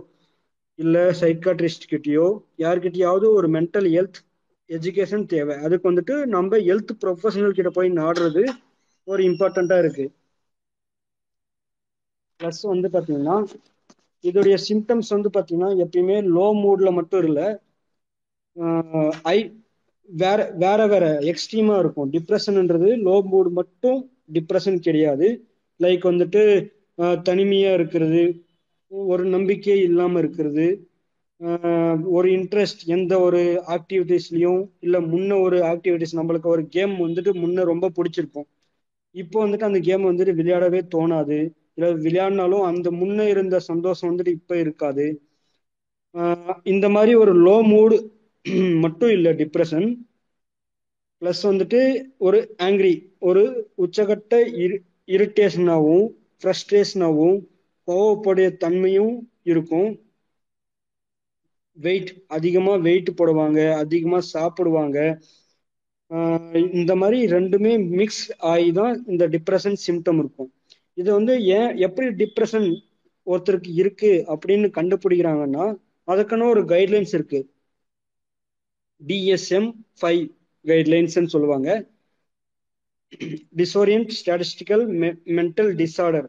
இல்லை 0.78 1.02
சைக்காட்ரிஸ்ட் 1.20 1.90
கிட்டயோ 1.92 2.26
யார்கிட்டயாவது 2.58 3.26
ஒரு 3.38 3.48
மென்டல் 3.48 3.88
ஹெல்த் 3.94 4.20
எஜுகேஷன் 4.70 5.26
தேவை. 5.26 5.54
அதுக்கு 5.64 5.90
வந்துட்டு 5.90 6.14
நம்ம 6.26 6.58
ஹெல்த் 6.68 6.92
ப்ரொஃபஷனல் 7.02 7.56
கிட்ட 7.58 7.70
போய் 7.70 7.90
நாடுறது 7.92 8.42
ஒரு 9.08 9.22
இம்பார்ட்டண்ட்டாக 9.22 9.82
இருக்கு. 9.84 10.06
ப்ளஸ் 12.40 12.60
வந்து 12.66 12.88
பாத்தீங்கன்னா 12.92 13.36
இதோடைய 14.24 14.56
சிம்டம்ஸ் 14.66 15.10
வந்து 15.14 15.30
பாத்தீங்கன்னா 15.34 15.70
எப்பயுமே 15.84 16.16
லோ 16.34 16.46
மூட்ல 16.62 16.90
மட்டும் 16.98 17.24
இல்லை 17.24 17.46
ஐ 19.26 19.38
வேற 20.08 20.40
வேற 20.56 20.80
வேற 20.86 21.04
எக்ஸ்ட்ரீமா 21.30 21.76
இருக்கும். 21.82 22.08
டிப்ரெஷன்ன்றது 22.14 22.88
லோ 23.06 23.16
மூடு 23.24 23.50
மட்டும் 23.52 23.98
டிப்ரெஷன் 24.36 24.78
கிடையாது. 24.80 25.28
லைக் 25.80 26.04
வந்துட்டு 26.10 26.42
தனிமையாக 26.98 27.24
தனிமையா 27.28 27.70
இருக்கிறது 27.74 28.22
ஒரு 29.10 29.24
நம்பிக்கை 29.34 29.78
இல்லாம 29.88 30.18
இருக்கிறது 30.22 30.66
ஒரு 32.14 32.28
இன்ட்ரெஸ்ட் 32.36 32.82
எந்த 32.94 33.12
ஒரு 33.20 33.40
ஆக்டிவிட்டீஸ்லயும் 33.74 34.62
இல்ல 34.80 34.96
முன்ன 35.06 35.38
ஒரு 35.42 35.58
ஆக்டிவிட்டிஸ் 35.72 36.18
நம்மளுக்கு 36.18 36.48
ஒரு 36.54 36.62
கேம் 36.68 36.94
வந்துட்டு 37.02 37.32
முன்ன 37.42 37.64
ரொம்ப 37.64 37.90
பிடிச்சிருக்கும். 37.96 38.48
இப்போ 39.14 39.38
வந்துட்டு 39.44 39.68
அந்த 39.68 39.80
கேம் 39.80 40.08
வந்துட்டு 40.08 40.32
விளையாடவே 40.34 40.80
தோணாது. 40.94 41.38
இல்ல 41.78 41.88
விளையாடினாலும் 42.04 42.66
அந்த 42.68 42.88
முன்ன 43.00 43.26
இருந்த 43.32 43.56
சந்தோஷம் 43.70 44.10
வந்துட்டு 44.10 44.32
இப்ப 44.38 44.56
இருக்காது. 44.64 45.06
இந்த 46.72 46.86
மாதிரி 46.94 47.12
ஒரு 47.22 47.32
லோ 47.46 47.56
மூடு 47.70 47.96
மட்டும் 48.84 49.12
இல்லை 49.16 49.30
டிப்ரெஷன் 49.40 49.86
ப்ளஸ் 51.22 51.40
வந்துட்டு 51.46 51.80
ஒரு 52.26 52.38
ஆங்கிரி 52.66 52.92
ஒரு 53.28 53.42
உச்சகட்ட 53.84 54.32
இரு 54.64 54.76
இரிட்டேஷனாகவும் 55.08 56.06
ஃப்ரஸ்ட்ரேஷனாகவும் 56.38 57.38
கோவப்படைய 57.88 58.48
தன்மையும் 58.62 59.14
இருக்கும். 59.46 59.90
வெயிட் 61.76 62.08
அதிகமாக 62.36 62.78
வெயிட் 62.84 63.10
போடுவாங்க 63.18 63.58
அதிகமாக 63.80 64.28
சாப்பிடுவாங்க. 64.32 64.98
இந்த 66.78 66.92
மாதிரி 67.00 67.18
ரெண்டுமே 67.34 67.72
மிக்ஸ் 67.98 68.22
ஆகி 68.52 68.70
தான் 68.74 68.94
இந்த 69.06 69.24
டிப்ரெஷன் 69.34 69.78
சிம்டம் 69.86 70.20
இருக்கும். 70.22 70.45
இது 70.96 71.12
வந்து 71.12 71.42
ஏன் 71.44 71.76
எப்படி 71.76 72.06
டிப்ரெஷன் 72.24 72.68
ஒருத்தருக்கு 73.26 73.70
இருக்கு 73.72 74.24
அப்படின்னு 74.28 74.68
கண்டுபிடிக்கிறாங்கன்னா 74.78 75.64
அதுக்கான 76.08 76.48
ஒரு 76.48 76.62
கைட்லைன்ஸ் 76.64 77.14
இருக்கு. 77.14 77.48
டிஎஸ்எம் 79.06 79.68
ஃபைவ் 80.00 80.22
கைட்லைன்ஸ் 80.66 81.26
சொல்லுவாங்க. 81.26 81.86
டிசோரியன்ட் 83.56 84.12
ஸ்டாட்டிஸ்டிக்கல் 84.18 84.84
மென்டல் 85.38 85.70
டிஸார்டர் 85.82 86.28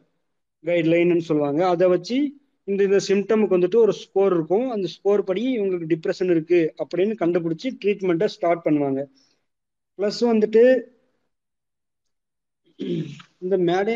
கைட்லைன்னு 0.64 1.18
சொல்லுவாங்க. 1.18 1.68
அதை 1.68 1.88
வச்சு 1.88 2.16
இந்த 2.64 2.84
இந்த 2.84 3.00
சிம்டமுக்கு 3.08 3.56
வந்துட்டு 3.56 3.76
ஒரு 3.76 3.92
ஸ்கோர் 3.92 4.32
இருக்கும். 4.32 4.70
அந்த 4.70 4.86
ஸ்கோர் 4.88 5.24
படி 5.24 5.58
இவங்களுக்கு 5.58 5.90
டிப்ரெஷன் 5.94 6.30
இருக்கு 6.30 6.74
அப்படின்னு 6.84 7.14
கண்டுபிடிச்சி 7.22 7.68
ட்ரீட்மெண்ட்டை 7.84 8.24
ஸ்டார்ட் 8.24 8.64
பண்ணுவாங்க. 8.64 9.10
ப்ளஸ் 9.98 10.20
வந்துட்டு 10.20 10.62
இந்த 13.42 13.54
மேடே 13.68 13.94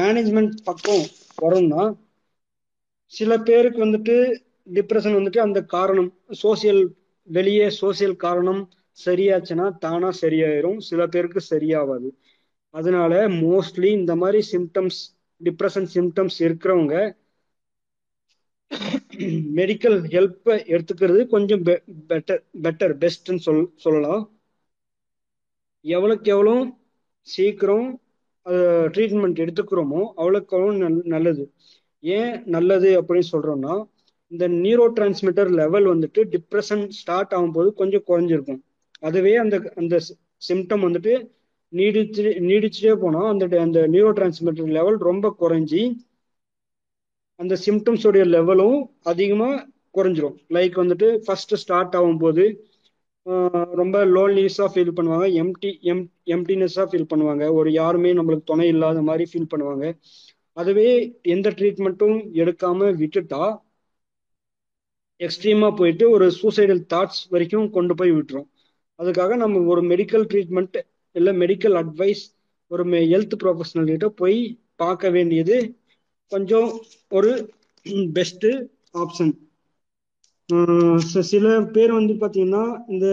மேனேஜ்மெண்ட் 0.00 0.54
பக்கம் 0.64 1.04
வரும்னா 1.42 1.82
சில 3.12 3.32
பேருக்கு 3.38 3.80
வந்துட்டு 3.84 4.14
டிப்ரெஷன் 4.68 5.16
வந்துட்டு 5.18 5.38
அந்த 5.38 5.60
காரணம் 5.74 6.10
சோசியல் 6.42 6.82
வெளியே 7.28 7.66
சோசியல் 7.80 8.16
காரணம் 8.16 8.62
சரியாச்சுன்னா 8.98 9.66
தானா 9.78 10.10
சரியாயிரும். 10.20 10.78
சில 10.80 11.00
பேருக்கு 11.06 11.40
சரியாகாது 11.50 12.08
அதனால 12.74 13.12
மோஸ்ட்லி 13.42 13.90
இந்த 14.00 14.12
மாதிரி 14.16 14.40
சிம்டம்ஸ் 14.52 15.00
டிப்ரெஷன் 15.40 15.88
சிம்டம்ஸ் 15.94 16.38
இருக்கிறவங்க 16.46 16.96
மெடிக்கல் 19.58 19.98
ஹெல்ப்பை 20.14 20.54
எடுத்துக்கிறது 20.74 21.20
கொஞ்சம் 21.34 21.62
பெட்டர் 22.10 22.42
பெட்டர் 22.64 22.94
பெஸ்ட்னு 23.02 23.44
சொல் 23.46 23.62
சொல்லலாம். 23.84 24.24
எவ்வளோக்கு 25.84 26.28
எவ்வளோ 26.34 26.54
சீக்கிரம் 27.28 27.86
ட்ரீட்மெண்ட் 28.94 29.42
எடுத்துக்கிறோமோ 29.44 30.00
அவ்வளோக்கு 30.20 30.54
அவ்வளோ 30.56 30.72
நல் 30.82 30.98
நல்லது. 31.14 31.44
ஏன் 32.04 32.34
நல்லது 32.54 32.90
அப்படின்னு 33.00 33.32
சொல்கிறோன்னா 33.34 33.74
இந்த 34.32 34.44
நியூரோ 34.64 34.86
டிரான்ஸ்மிட்டர் 34.96 35.50
லெவல் 35.60 35.86
வந்துட்டு 35.92 36.20
டிப்ரெஷன் 36.34 36.84
ஸ்டார்ட் 36.98 37.34
ஆகும்போது 37.36 37.68
கொஞ்சம் 37.80 38.06
குறைஞ்சிருக்கும். 38.10 38.60
அதுவே 39.06 39.32
அந்த 39.44 39.56
அந்த 39.80 39.96
சிம்டம் 40.48 40.84
வந்துட்டு 40.86 41.12
நீடிச்சு 41.72 42.22
நீடிச்சுட்டே 42.48 42.94
போனால் 43.04 43.30
அந்த 43.32 43.44
அந்த 43.66 43.78
நியூரோ 43.94 44.10
டிரான்ஸ்மிட்டர் 44.18 44.74
லெவல் 44.78 44.98
ரொம்ப 45.10 45.26
குறைஞ்சி 45.42 45.82
அந்த 47.40 47.54
சிம்டம்ஸோடைய 47.66 48.24
லெவலும் 48.34 48.78
அதிகமாக 49.12 49.64
குறைஞ்சிரும். 49.96 50.36
லைக் 50.56 50.74
வந்துட்டு 50.82 51.08
ஃபர்ஸ்ட் 51.24 51.54
ஸ்டார்ட் 51.62 51.96
ஆகும்போது 51.98 52.44
ரொம்ப 53.72 53.96
லோன்லிஸாக 54.06 54.68
ஃபீல் 54.72 54.96
பண்ணுவாங்க. 54.96 55.26
எம்டி 55.42 55.70
எம் 55.82 56.02
எம்டினஸாக 56.26 56.86
ஃபீல் 56.90 57.10
பண்ணுவாங்க. 57.12 57.44
ஒரு 57.52 57.72
யாருமே 57.72 58.12
நம்மளுக்கு 58.12 58.44
துணை 58.44 58.66
இல்லாத 58.66 59.02
மாதிரி 59.02 59.24
ஃபீல் 59.32 59.50
பண்ணுவாங்க. 59.54 59.84
அதுவே 60.56 60.88
எந்த 61.34 61.48
ட்ரீட்மெண்ட்டும் 61.50 62.18
எடுக்காம 62.42 62.90
விட்டுட்டா 63.02 63.42
எக்ஸ்ட்ரீமா 65.20 65.76
போயிட்டு 65.76 66.04
ஒரு 66.10 66.26
சூசைடல் 66.40 66.82
தாட்ஸ் 66.94 67.22
வரைக்கும் 67.28 67.70
கொண்டு 67.70 67.94
போய் 67.94 68.12
விட்டுரும். 68.12 68.48
அதுக்காக 68.98 69.36
நம்ம 69.36 69.62
ஒரு 69.64 69.82
மெடிக்கல் 69.82 70.26
ட்ரீட்மெண்ட் 70.32 70.76
இல்லை 71.16 71.32
மெடிக்கல் 71.38 71.76
அட்வைஸ் 71.82 72.22
ஒரு 72.70 72.84
ஹெல்த் 73.12 73.36
ப்ரொஃபஷனல் 73.42 73.90
கிட்ட 73.90 74.08
போய் 74.20 74.38
பார்க்க 74.76 75.10
வேண்டியது 75.10 75.56
கொஞ்சம் 76.32 76.70
ஒரு 77.08 77.30
பெஸ்ட்டு 78.16 78.50
ஆப்ஷன் 78.94 79.32
சில 81.30 81.44
பேர் 81.74 81.92
வந்து 81.98 82.14
பார்த்தீங்கன்னா 82.20 82.64
இந்த 82.92 83.06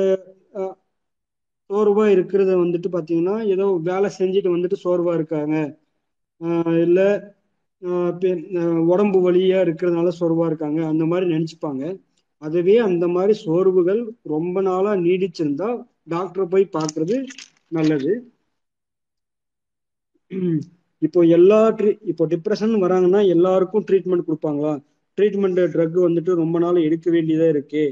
சோர்வாக 1.69 2.13
இருக்கிறத 2.15 2.52
வந்துட்டு 2.62 2.89
பார்த்தீங்கன்னா 2.93 3.36
ஏதோ 3.54 3.65
வேலை 3.89 4.10
செஞ்சுட்டு 4.17 4.56
வந்துட்டு 4.56 4.78
சோர்வாக 4.84 5.17
இருக்காங்க. 5.19 5.56
இல்லை 6.86 7.08
உடம்பு 8.91 9.19
வழியாக 9.26 9.65
இருக்கிறதுனால 9.65 10.12
சோர்வாக 10.19 10.50
இருக்காங்க. 10.52 10.80
அந்த 10.91 11.04
மாதிரி 11.12 11.26
நினச்சிப்பாங்க. 11.34 11.84
அதுவே 12.41 12.76
அந்த 12.88 13.06
மாதிரி 13.15 13.34
சோர்வுகள் 13.43 14.02
ரொம்ப 14.34 14.56
நாளாக 14.62 15.02
நீடிச்சிருந்தா 15.06 15.69
டாக்டரை 16.13 16.46
போய் 16.54 16.74
பார்க்கறது 16.78 17.17
நல்லது. 17.72 18.13
இப்போ 21.02 21.22
எல்லா 21.38 21.60
ட்ரீ 21.78 21.91
இப்போ 22.12 22.24
டிப்ரெஷன் 22.34 22.74
வராங்கன்னா 22.84 23.22
எல்லாருக்கும் 23.36 23.86
ட்ரீட்மெண்ட் 23.88 24.28
கொடுப்பாங்களா? 24.28 24.74
ட்ரீட்மெண்ட் 25.17 25.60
ட்ரக் 25.73 25.97
வந்துட்டு 26.08 26.34
ரொம்ப 26.43 26.58
நாள் 26.60 26.86
எடுக்க 26.88 27.08
வேண்டியதா 27.12 27.47
இருக்கு. 27.56 27.84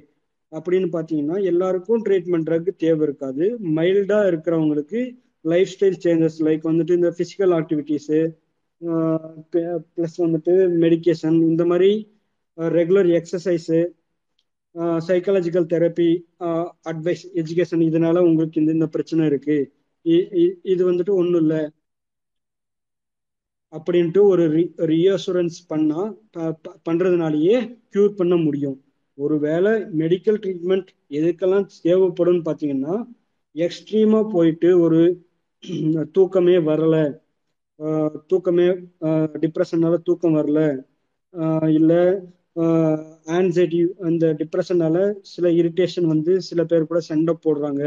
அப்படின்னு 0.52 0.88
பார்த்தீங்கன்னா 0.96 1.38
எல்லாருக்கும் 1.52 2.02
ட்ரீட்மெண்ட் 2.06 2.48
ட்ரக் 2.48 2.70
தேவை 2.84 3.04
இருக்காது. 3.08 3.46
மைல்டா 3.78 4.20
இருக்கிறவங்களுக்கு 4.32 5.02
லைஃப் 5.46 5.72
ஸ்டைல் 5.74 6.00
சேஞ்சஸ் 6.06 6.40
லைக் 6.48 6.64
வந்துட்டு 6.70 6.98
இந்த 7.00 7.10
பிசிக்கல் 7.20 7.54
ஆக்டிவிட்டீஸு 7.60 8.20
ப்ளஸ் 9.94 10.18
வந்துட்டு 10.26 10.54
மெடிக்கேஷன் 10.84 11.38
இந்த 11.52 11.64
மாதிரி 11.72 11.92
regular 12.58 13.10
exercise 13.20 13.80
psychological 15.08 15.70
therapy 15.74 16.10
advice 16.92 17.24
education 17.42 17.84
இதனால 17.88 18.20
உங்களுக்கு 18.28 18.60
இந்த 18.62 18.72
இந்த 18.78 18.88
பிரச்சனை 18.88 19.24
இருக்கு. 19.26 19.58
இது 20.72 20.84
வந்துட்டு 20.92 21.14
ஒன்றும் 21.22 21.42
இல்லை. 21.44 21.62
அப்படின்ட்டு 23.74 24.22
ஒரு 24.26 24.44
ரீஅசூரன்ஸ் 24.92 25.58
பண்ணா 25.68 26.02
பண்றதுனாலயே 26.88 27.58
கியூர் 27.92 28.18
பண்ண 28.18 28.36
முடியும். 28.38 28.78
ஒருவேளை 29.18 29.72
மெடிக்கல் 30.02 30.40
ட்ரீட்மெண்ட் 30.44 30.90
எதுக்கெல்லாம் 31.18 31.68
தேவைப்படும் 31.84 32.46
பார்த்தீங்கன்னா 32.48 32.96
எக்ஸ்ட்ரீமா 33.56 34.22
போயிட்டு 34.30 34.70
ஒரு 34.86 35.02
தூக்கமே 36.16 36.56
வரல. 36.68 36.96
தூக்கமே 38.32 38.66
டிப்ரெஷனால 39.44 39.96
தூக்கம் 40.08 40.38
வரல. 40.38 40.60
இல்லை 41.72 42.00
ஆன்சைட்டி 43.36 43.80
அந்த 44.08 44.26
டிப்ரெஷனால 44.42 44.98
சில 45.32 45.48
இரிட்டேஷன் 45.60 46.08
வந்து 46.14 46.34
சில 46.50 46.62
பேர் 46.66 46.90
கூட 46.90 47.00
சண்டை 47.10 47.34
போடுறாங்க. 47.46 47.84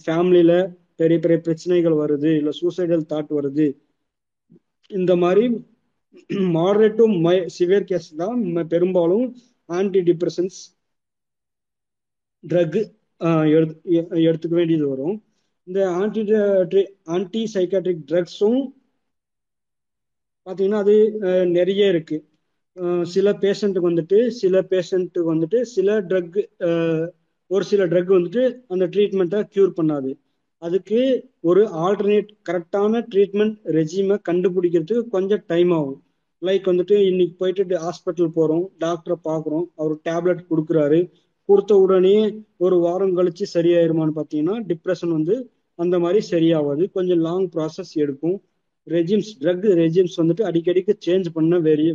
ஃபேமிலியில 0.00 0.52
பெரிய 0.96 1.18
பெரிய 1.18 1.38
பிரச்சனைகள் 1.46 2.00
வருது 2.02 2.30
இல்லை 2.38 2.52
சூசைடல் 2.60 3.04
தாட் 3.12 3.32
வருது. 3.32 3.66
இந்த 4.90 5.12
மாதிரி 5.22 5.44
moderate 6.56 6.98
to 6.98 7.06
my 7.26 7.36
severe 7.56 7.88
case 7.90 8.08
தான் 8.22 8.40
பெரும்பாலும் 8.72 9.26
ஆன்டி 9.68 10.00
டிப்ரெஷன்ஸ் 10.08 10.58
ட்ரக் 12.44 12.78
எடுத்துக்க 14.24 14.54
வேண்டியது 14.58 14.86
வரும். 14.92 15.16
இந்த 15.68 15.80
ஆன்டி 16.00 16.22
ஆன்டி 17.14 17.42
சைக்காட்ரிக் 17.54 18.04
ட்ரக்ஸும் 18.10 18.60
பார்த்தீங்கன்னா 20.46 20.80
அது 20.84 20.94
நிறைய 21.58 21.92
இருக்கு. 21.92 22.16
சில 23.14 23.28
பேஷண்ட்டுக்கு 23.42 23.90
வந்துட்டு 23.90 24.18
சில 24.40 24.62
பேஷண்ட்டுக்கு 24.72 25.32
வந்துட்டு 25.34 25.58
சில 25.74 25.98
ட்ரக் 26.10 26.38
ஒரு 27.50 27.64
சில 27.64 27.86
ட்ரக் 27.92 28.16
வந்துட்டு 28.16 28.42
அந்த 28.72 28.84
ட்ரீட்மெண்ட்டை 28.94 29.40
க்யூர் 29.54 29.72
பண்ணாது. 29.78 30.10
அதுக்கு 30.62 31.00
ஒரு 31.50 31.62
ஆல்டர்னேட் 31.84 32.30
கரெக்டான 32.48 33.02
ட்ரீட்மெண்ட் 33.12 33.56
ரெஜிமை 33.78 34.16
கண்டுபிடிக்கிறதுக்கு 34.28 35.04
கொஞ்சம் 35.16 35.44
டைம் 35.52 35.72
ஆகும். 35.78 36.00
லைக் 36.42 36.66
வந்துட்டு 36.70 36.96
இன்னைக்கு 37.10 37.34
போயிட்டு 37.42 37.78
ஹாஸ்பிட்டல் 37.84 38.34
போகிறோம் 38.36 38.64
டாக்டரை 38.84 39.16
பார்க்குறோம் 39.28 39.66
அவர் 39.80 39.94
டேப்லெட் 40.08 40.42
கொடுக்குறாரு 40.50 41.00
கொடுத்த 41.48 41.72
உடனே 41.84 42.16
ஒரு 42.64 42.76
வாரம் 42.84 43.16
கழிச்சு 43.18 43.46
சரியாயிருமான்னு 43.54 44.14
பார்த்தீங்கன்னா 44.18 44.56
டிப்ரெஷன் 44.70 45.12
வந்து 45.18 45.34
அந்த 45.78 45.96
மாதிரி 46.04 46.20
சரியாகாது 46.32 46.84
கொஞ்சம் 46.96 47.22
லாங் 47.26 47.46
ப்ராசஸ் 47.54 47.92
எடுக்கும். 48.02 48.36
ரெஜிம்ஸ் 48.86 49.30
ட்ரக் 49.42 49.66
ரெஜிம்ஸ் 49.82 50.16
வந்துட்டு 50.20 50.44
அடிக்கடிக்கு 50.48 50.92
சேஞ்ச் 51.06 51.28
பண்ண 51.36 51.58
வேறிய 51.66 51.90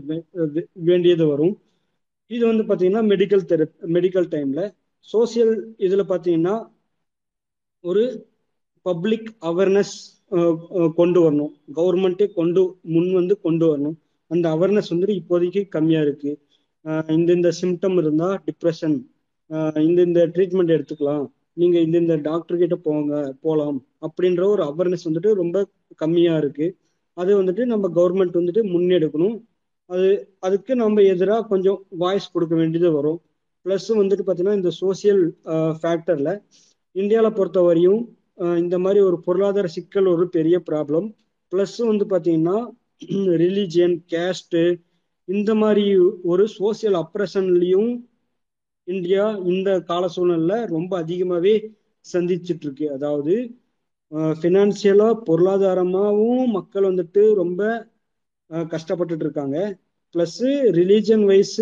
வேண்டியது 0.90 1.26
வரும். 1.32 1.56
இது 2.32 2.44
வந்து 2.52 2.64
பார்த்தீங்கன்னா 2.70 3.04
மெடிக்கல் 3.12 3.46
தெரப் 3.52 3.76
மெடிக்கல் 3.96 4.28
டைமில் 4.34 4.64
சோசியல் 5.10 5.54
இதில் 5.86 6.10
பார்த்தீங்கன்னா 6.12 6.56
ஒரு 7.84 8.04
பப்ளிக் 8.88 9.30
அவேர்னஸ் 9.50 9.94
uh, 10.38 10.56
uh, 10.80 10.94
கொண்டு 10.94 11.20
வரணும். 11.24 11.52
கவர்மெண்ட்டே 11.78 12.34
கொண்டு 12.34 12.62
முன் 12.82 13.14
வந்து 13.14 13.40
கொண்டு 13.46 13.66
வரணும். 13.70 13.96
அந்த 14.28 14.46
அவேர்னஸ் 14.56 14.92
வந்துட்டு 14.94 15.14
இப்போதைக்கு 15.22 15.62
கம்மியாக 15.76 16.06
இருக்கு. 16.08 16.32
இந்த 17.08 17.30
இந்த 17.34 17.52
சிம்டம் 17.62 17.98
இருந்தா 17.98 18.44
டிப்ரெஷன் 18.48 18.98
இந்த 19.76 20.00
இந்த 20.10 20.22
ட்ரீட்மெண்ட் 20.28 20.74
எடுத்துக்கலாம். 20.76 21.26
நீங்க 21.54 21.80
இந்த 21.80 21.98
இந்த 21.98 22.16
டாக்டர் 22.16 22.58
கிட்ட 22.58 22.76
போங்க 22.76 23.36
போகலாம் 23.42 23.78
அப்படின்ற 24.06 24.44
ஒரு 24.46 24.64
அவேர்னஸ் 24.64 25.08
வந்துட்டு 25.10 25.32
ரொம்ப 25.34 25.58
கம்மியா 25.96 26.38
இருக்கு. 26.38 26.68
அது 27.14 27.44
வந்துட்டு 27.44 27.66
நம்ம 27.66 27.90
கவர்மெண்ட் 27.98 28.36
வந்துட்டு 28.40 28.64
முன்னெடுக்கணும். 28.74 29.36
அது 29.86 30.10
அதுக்கு 30.40 30.76
நம்ம 30.76 31.02
எதிராக 31.14 31.48
கொஞ்சம் 31.48 31.80
வாய்ஸ் 32.04 32.34
கொடுக்க 32.34 32.56
வேண்டியது 32.56 32.92
வரும். 32.92 33.20
ப்ளஸ் 33.66 33.88
வந்துட்டு 34.02 34.26
பார்த்தீங்கன்னா 34.26 34.60
இந்த 34.62 34.72
சோசியல் 34.82 35.24
ஃபேக்டரில் 35.82 36.34
இந்தியாவில் 36.92 37.38
பொறுத்த 37.40 37.62
வரையும் 37.62 38.02
இந்த 38.58 38.76
மாதிரி 38.80 39.00
ஒரு 39.02 39.18
பொருளாதார 39.22 39.68
சிக்கல் 39.68 40.08
ஒரு 40.08 40.26
பெரிய 40.30 40.56
ப்ராப்ளம் 40.70 41.08
ப்ளஸ் 41.52 41.78
வந்து 41.84 42.06
பார்த்தீங்கன்னா 42.06 42.58
ரிலீஜியன் 43.42 43.96
கேஸ்ட்டு 44.12 44.62
இந்த 45.28 45.52
மாதிரி 45.56 45.86
ஒரு 46.24 46.44
சோசியல் 46.56 46.98
அப்ரஷன்லையும் 47.02 47.92
இந்தியா 48.88 49.24
இந்த 49.46 49.70
கால 49.82 50.06
சூழ்நிலை 50.08 50.58
ரொம்ப 50.68 50.92
அதிகமாகவே 50.98 51.56
சந்திச்சுட்டு 52.06 52.66
இருக்கு 52.66 52.88
அதாவது 52.90 53.36
ஃபினான்சியலா 54.36 55.10
பொருளாதாரமாகவும் 55.28 56.52
மக்கள் 56.52 56.90
வந்துட்டு 56.90 57.22
ரொம்ப 57.34 57.62
கஷ்டப்பட்டுட்டு 58.72 59.26
இருக்காங்க 59.26 59.58
ப்ளஸ் 60.16 60.42
ரிலீஜன் 60.78 61.24
வைஸ் 61.26 61.60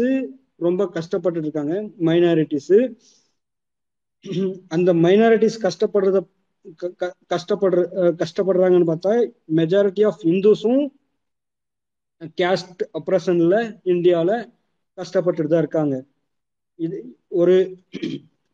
ரொம்ப 0.60 0.82
கஷ்டப்பட்டுட்டு 0.96 1.48
இருக்காங்க 1.48 1.76
மைனாரிட்டிஸு 2.06 2.80
அந்த 4.76 4.90
மைனாரிட்டிஸ் 5.06 5.58
கஷ்டப்படுறத 5.64 6.20
கஷ்டப்படுற 7.32 7.82
கஷ்டப்படுறாங்கன்னு 8.22 8.90
பார்த்தா 8.92 9.14
மெஜாரிட்டி 9.56 10.04
ஆஃப் 10.06 10.22
இந்துஸும் 10.32 10.84
கேஸ்ட் 12.42 12.82
அப்ரஷன்ல 13.00 13.56
இந்தியால 13.94 14.32
கஷ்டப்பட்டுட்டு 14.98 15.52
தான் 15.52 15.64
இருக்காங்க. 15.64 15.96
இது 16.80 16.98
ஒரு 17.42 17.56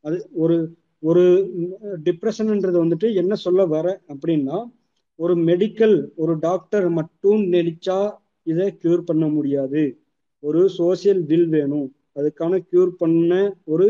அது 0.04 0.18
ஒரு 0.34 0.56
ஒரு 1.04 1.24
டிப்ரெஷன்ன்றது 2.08 2.78
வந்துட்டு 2.84 3.08
என்ன 3.14 3.34
சொல்ல 3.36 3.66
வர 3.66 3.88
அப்படின்னா 4.14 4.58
ஒரு 5.20 5.34
மெடிக்கல் 5.50 5.96
ஒரு 6.16 6.34
டாக்டர் 6.40 6.88
மட்டும் 6.90 7.42
நினைச்சா 7.56 8.00
இதை 8.48 8.68
கியூர் 8.82 9.08
பண்ண 9.10 9.26
முடியாது. 9.28 9.84
ஒரு 10.44 10.62
சோசியல் 10.78 11.22
வில் 11.32 11.50
வேணும். 11.50 11.88
அதுக்கான 12.18 12.60
கியூர் 12.70 12.92
பண்ண 13.02 13.32
ஒரு 13.66 13.88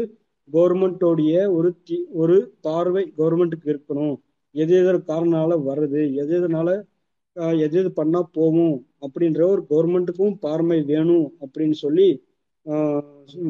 கவர்மெண்டோடைய 0.53 1.51
ஒரு 1.51 1.75
தி- 1.89 2.05
ஒரு 2.11 2.35
பார்வை 2.61 3.13
கவர்மெண்ட்டுக்கு 3.17 3.65
இருக்கணும். 3.65 4.15
எது 4.55 4.73
எது 4.79 4.97
காரணனால 5.07 5.51
வருது 5.67 6.13
எது 6.13 6.33
எதனால 6.39 6.69
எது 7.59 7.79
எது 7.79 7.91
பண்ணா 7.91 8.29
போகும் 8.33 8.75
அப்படின்ற 9.01 9.41
ஒரு 9.47 9.65
கவர்மெண்ட்டுக்கும் 9.69 10.35
பார்வை 10.39 10.81
வேணும் 10.81 11.33
அப்படின்னு 11.39 11.71
சொல்லி 11.71 12.07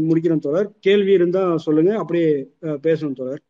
முடிக்கிறோம் 0.02 0.40
தொடர் 0.40 0.76
கேள்வி 0.80 1.12
இருந்தா 1.12 1.58
சொல்லுங்க 1.58 1.98
அப்படியே 1.98 2.30
பேசணும் 2.62 3.16
தொடர் 3.16 3.42